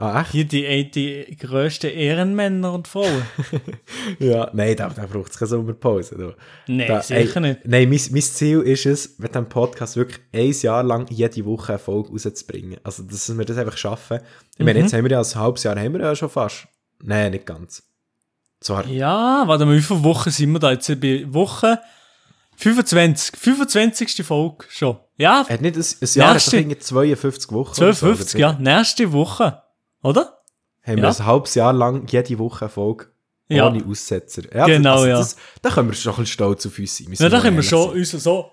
[0.00, 0.30] Ah, echt?
[0.32, 3.22] hier die, die grössten Ehrenmänner und Frauen.
[4.18, 6.34] Ja, nein, da, da braucht es keine Sommerpause.
[6.66, 7.60] Nein, da, sicher ey, nicht.
[7.66, 11.72] Nein, mein, mein Ziel ist es, mit diesem Podcast wirklich ein Jahr lang jede Woche
[11.74, 12.78] eine Folge rauszubringen.
[12.82, 14.20] Also, dass wir das einfach schaffen.
[14.54, 14.64] Ich Mhm.
[14.66, 16.66] meine, jetzt haben wir ja ein halbes Jahr haben wir ja schon fast.
[17.02, 17.82] Nein, nicht ganz.
[18.60, 21.00] Zwar, Ja, warte mal, wie viele Wochen sind wir da jetzt?
[21.00, 21.78] Bei Woche
[22.56, 23.36] 25.
[23.38, 24.22] 25.
[24.26, 24.98] Folge schon.
[25.16, 26.56] Ja, hat nicht ein, ein Jahr, hat Nächste.
[26.58, 27.82] irgendwie 52 Wochen.
[27.82, 28.38] oder so, 12,50, oder?
[28.40, 28.52] ja.
[28.58, 29.62] Nächste Woche.
[30.02, 30.38] Oder?
[30.82, 31.10] Haben wir Ja.
[31.10, 33.06] ein halbes Jahr lang jede Woche eine Folge.
[33.48, 33.66] Ja.
[33.68, 34.42] Ohne Aussetzer.
[34.54, 35.16] Ja, Genau, also ja.
[35.18, 37.08] Das, da können wir schon ein bisschen stolz auf uns sein.
[37.12, 38.52] Ja, da können wir schon uns so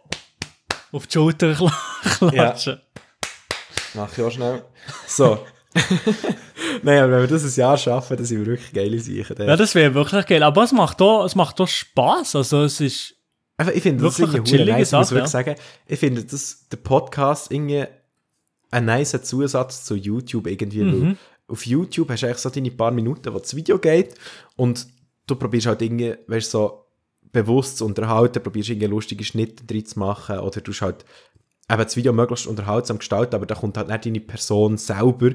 [0.91, 2.81] auf die Schulter kla- klatschen.
[3.93, 4.63] Mach ich auch schnell.
[5.07, 5.39] So.
[6.83, 9.47] Nein, aber wenn wir das ein Jahr schaffen, dann sind wir wirklich geile Sachen.
[9.47, 10.41] Ja, das wäre wirklich geil.
[10.43, 12.35] Aber es macht auch, es macht auch Spaß.
[12.35, 13.13] Also es ist,
[13.59, 14.87] Einfach, ich finde das Wirklich irgendwie eine chillige nice.
[14.89, 15.55] Ich muss Sache, wirklich sagen,
[15.87, 17.85] ich finde, dass der Podcast irgendwie
[18.69, 20.83] ein nicer Zusatz zu YouTube irgendwie.
[20.83, 21.17] Mhm.
[21.47, 24.15] Auf YouTube hast du eigentlich so deine paar Minuten, wo das Video geht
[24.55, 24.87] und
[25.27, 26.85] du probierst halt irgendwie, weißt so
[27.31, 31.05] bewusst zu unterhalten, probierst irgendwie lustige Schnitte drin zu machen oder du halt
[31.69, 35.31] eben das Video möglichst unterhaltsam gestalten, aber da kommt halt nicht deine Person selber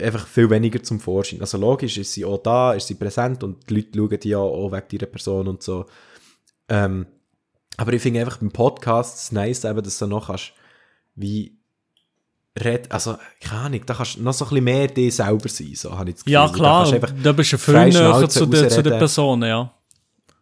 [0.00, 1.40] einfach viel weniger zum Vorschein.
[1.40, 4.38] Also logisch ist sie auch da, ist sie präsent und die Leute schauen die ja
[4.38, 5.86] auch wegen ihrer Person und so.
[6.68, 7.06] Ähm,
[7.76, 10.52] aber ich finde einfach beim Podcast nice, eben, dass du noch kannst,
[11.14, 11.58] wie
[12.58, 15.74] red, also keine Ahnung, da kannst du noch so ein bisschen mehr dir selber sein,
[15.74, 16.32] so habe ich das Gefühl.
[16.34, 19.48] ja Da klar, du einfach da bist du viel näher zu, der, zu den Personen,
[19.48, 19.72] ja.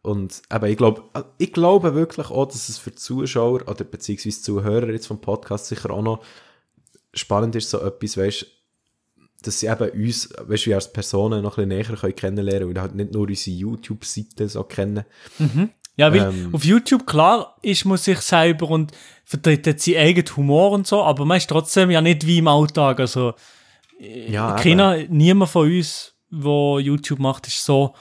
[0.02, 1.02] Und aber ich glaube,
[1.38, 5.90] ich glaube wirklich auch, dass es für Zuschauer oder beziehungsweise Zuhörer jetzt vom Podcast sicher
[5.90, 6.24] auch noch
[7.12, 8.46] spannend ist, so etwas, weißt
[9.42, 12.78] dass sie eben uns, weißt du, als Personen noch ein bisschen näher können kennenlernen und
[12.78, 15.04] halt nicht nur unsere YouTube-Seite so kennen.
[15.97, 16.55] Ja, weil Ähm.
[16.55, 18.93] auf YouTube, klar, ist man sich selber und
[19.24, 23.01] vertritt seinen eigenen Humor und so, aber man ist trotzdem ja nicht wie im Alltag.
[23.01, 23.34] Also,
[23.99, 24.62] Ja, eben.
[24.62, 27.95] keiner, niemand von uns, der YouTube macht, ist so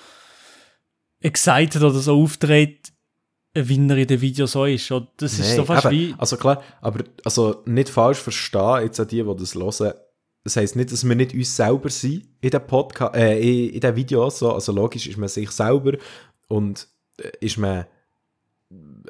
[1.19, 2.91] excited oder so auftritt,
[3.53, 4.89] wie er in den Videos so ist.
[4.91, 5.95] Und das ist Nein, so fast eben.
[5.95, 6.15] wie.
[6.17, 9.93] Also klar, aber also nicht falsch verstehen, jetzt an die, die das hören.
[10.45, 13.79] Das heisst nicht, dass wir nicht uns selber sind in den Podcast, äh, in, in
[13.81, 14.39] den Videos.
[14.39, 14.53] So.
[14.53, 15.97] Also logisch ist man sich selber
[16.47, 16.85] und äh,
[17.39, 17.85] ist man,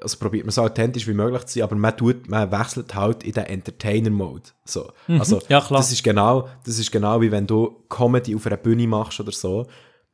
[0.02, 3.24] also probiert man so authentisch wie möglich zu sein, aber man tut, man wechselt halt
[3.24, 4.50] in den Entertainer-Mode.
[4.66, 4.92] So.
[5.08, 5.42] Also, Mhm.
[5.50, 5.80] Ja, klar.
[5.80, 9.32] Das ist genau, das ist genau wie wenn du Comedy auf einer Bühne machst oder
[9.32, 9.68] so.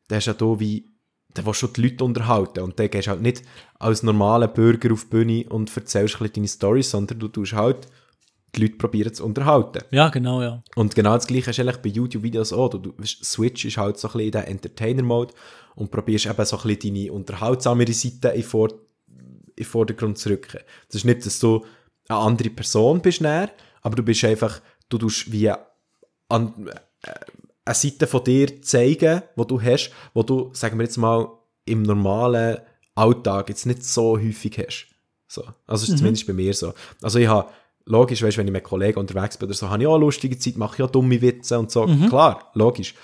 [0.08, 0.86] Da hast du ja da wie,
[1.34, 3.44] da willst du die Leute unterhalten und dann gehst du halt nicht
[3.78, 7.54] als normaler Bürger auf die Bühne und erzählst ein bisschen deine Storys, sondern du tust
[7.54, 7.88] halt
[8.56, 9.84] die Leute probieren zu unterhalten.
[9.92, 10.64] Ja, genau, ja.
[10.76, 12.70] Und genau das gleiche ist eigentlich bei YouTube-Videos auch.
[12.70, 15.34] Du, du switchst halt so ein bisschen in den Entertainer-Mode
[15.76, 18.70] und probierst eben so ein bisschen deine unterhaltsamere Seite in, vor,
[19.08, 20.60] in den Vordergrund zu rücken.
[20.88, 21.66] Das ist nicht, dass du
[22.08, 23.52] eine andere Person bist, näher,
[23.82, 26.70] aber du bist einfach, du tust wie an,
[27.02, 27.12] äh,
[27.66, 31.28] eine Seite von dir zeigen, wo du hast, wo du, sagen wir jetzt mal,
[31.66, 32.60] im normalen
[32.94, 34.88] Alltag jetzt nicht so häufig hast.
[35.28, 35.44] So.
[35.66, 36.74] Also ist zumindest bei mir so.
[37.02, 37.50] Also ich habe,
[37.86, 40.38] logisch, weißt, wenn ich mit Kollegen unterwegs bin oder so, habe ich auch eine lustige
[40.38, 41.86] Zeit, mache ich auch dumme Witze und so.
[42.10, 42.96] Klar, logisch.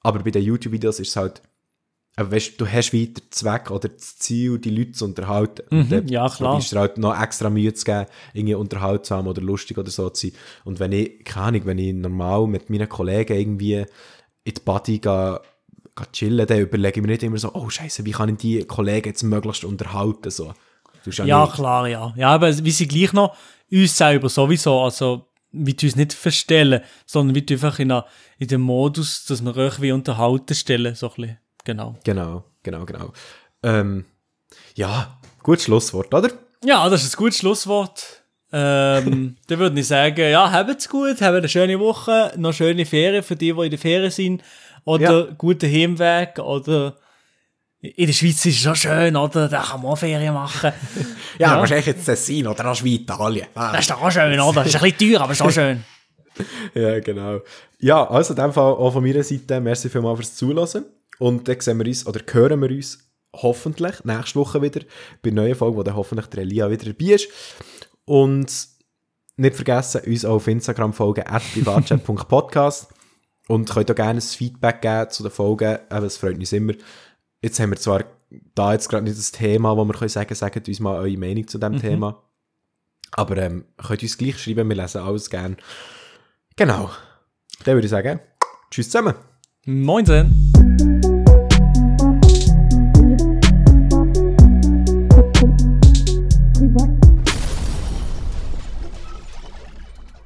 [0.00, 1.42] Aber bei den YouTube-Videos ist es halt
[2.16, 5.62] aber weißt, du hast weiter den Zweck oder das Ziel, die Leute zu unterhalten.
[5.70, 6.50] Und dann Mhm, ja, klar.
[6.50, 10.26] probierst du halt noch extra Mühe zu geben, irgendwie unterhaltsam oder lustig oder so zu
[10.26, 10.36] sein.
[10.64, 13.86] Und wenn ich, keine Ahnung, wenn ich normal mit meinen Kollegen irgendwie in
[14.44, 15.40] die Party gehe,
[15.94, 18.64] gehe chillen, dann überlege ich mir nicht immer so, oh Scheiße, wie kann ich die
[18.64, 20.54] Kollegen jetzt möglichst unterhalten, so.
[21.06, 21.54] Ja, nicht.
[21.54, 22.12] klar, ja.
[22.16, 23.36] Ja, aber wir sind gleich noch
[23.70, 28.06] uns selber sowieso, also wie uns nicht verstellen, sondern wie einfach in, einer,
[28.38, 31.38] in dem Modus, dass wir euch wie unterhalten stellen, so ein bisschen.
[31.64, 31.96] Genau.
[32.04, 33.12] Genau, genau, genau.
[33.62, 34.04] Ähm,
[34.74, 36.30] ja, gutes Schlusswort, oder?
[36.64, 38.22] Ja, das ist ein gutes Schlusswort.
[38.52, 43.22] Ähm, dann würde ich sagen, ja, habt's gut, habt eine schöne Woche, noch schöne Ferien
[43.22, 44.42] für die, die in der Ferien sind,
[44.84, 46.96] oder guten Heimweg, oder
[47.80, 49.48] in der Schweiz ist es schon schön, oder?
[49.48, 50.72] Da kann man auch Ferien machen.
[51.38, 51.58] Ja, Ja.
[51.60, 53.46] wahrscheinlich jetzt Tessin oder wie Italien.
[53.54, 53.70] Ah.
[53.72, 54.64] Das ist doch auch schön, oder?
[54.64, 55.84] Das ist ein bisschen teuer, aber ist auch schön.
[56.74, 57.40] Ja, genau.
[57.80, 60.84] Ja, also in dem Fall auch von meiner Seite, merci vielmals fürs Zuhören.
[61.18, 64.80] Und dann sehen wir uns, oder hören wir uns hoffentlich nächste Woche wieder
[65.22, 67.28] bei einer neuen Folge, wo dann hoffentlich der Elia wieder dabei ist.
[68.04, 68.52] Und
[69.36, 72.88] nicht vergessen, uns auch auf Instagram folgen, at privatchat.podcast.
[73.48, 76.74] Und könnt auch gerne ein Feedback geben zu den Folgen, eben, es freut uns immer.
[77.40, 78.04] Jetzt haben wir zwar
[78.54, 81.46] da jetzt gerade nicht das Thema, wo wir können sagen, sagt uns mal eure Meinung
[81.46, 82.20] zu dem Thema.
[83.12, 85.56] Aber ähm, könnt uns gleich schreiben, wir lesen alles gerne.
[86.56, 86.90] Genau.
[87.64, 88.18] Dann würde ich sagen,
[88.70, 89.14] tschüss zusammen.
[89.66, 90.34] Moinsen.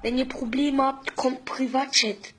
[0.02, 2.30] Wenn ihr Probleme habt, kommt Privatchat.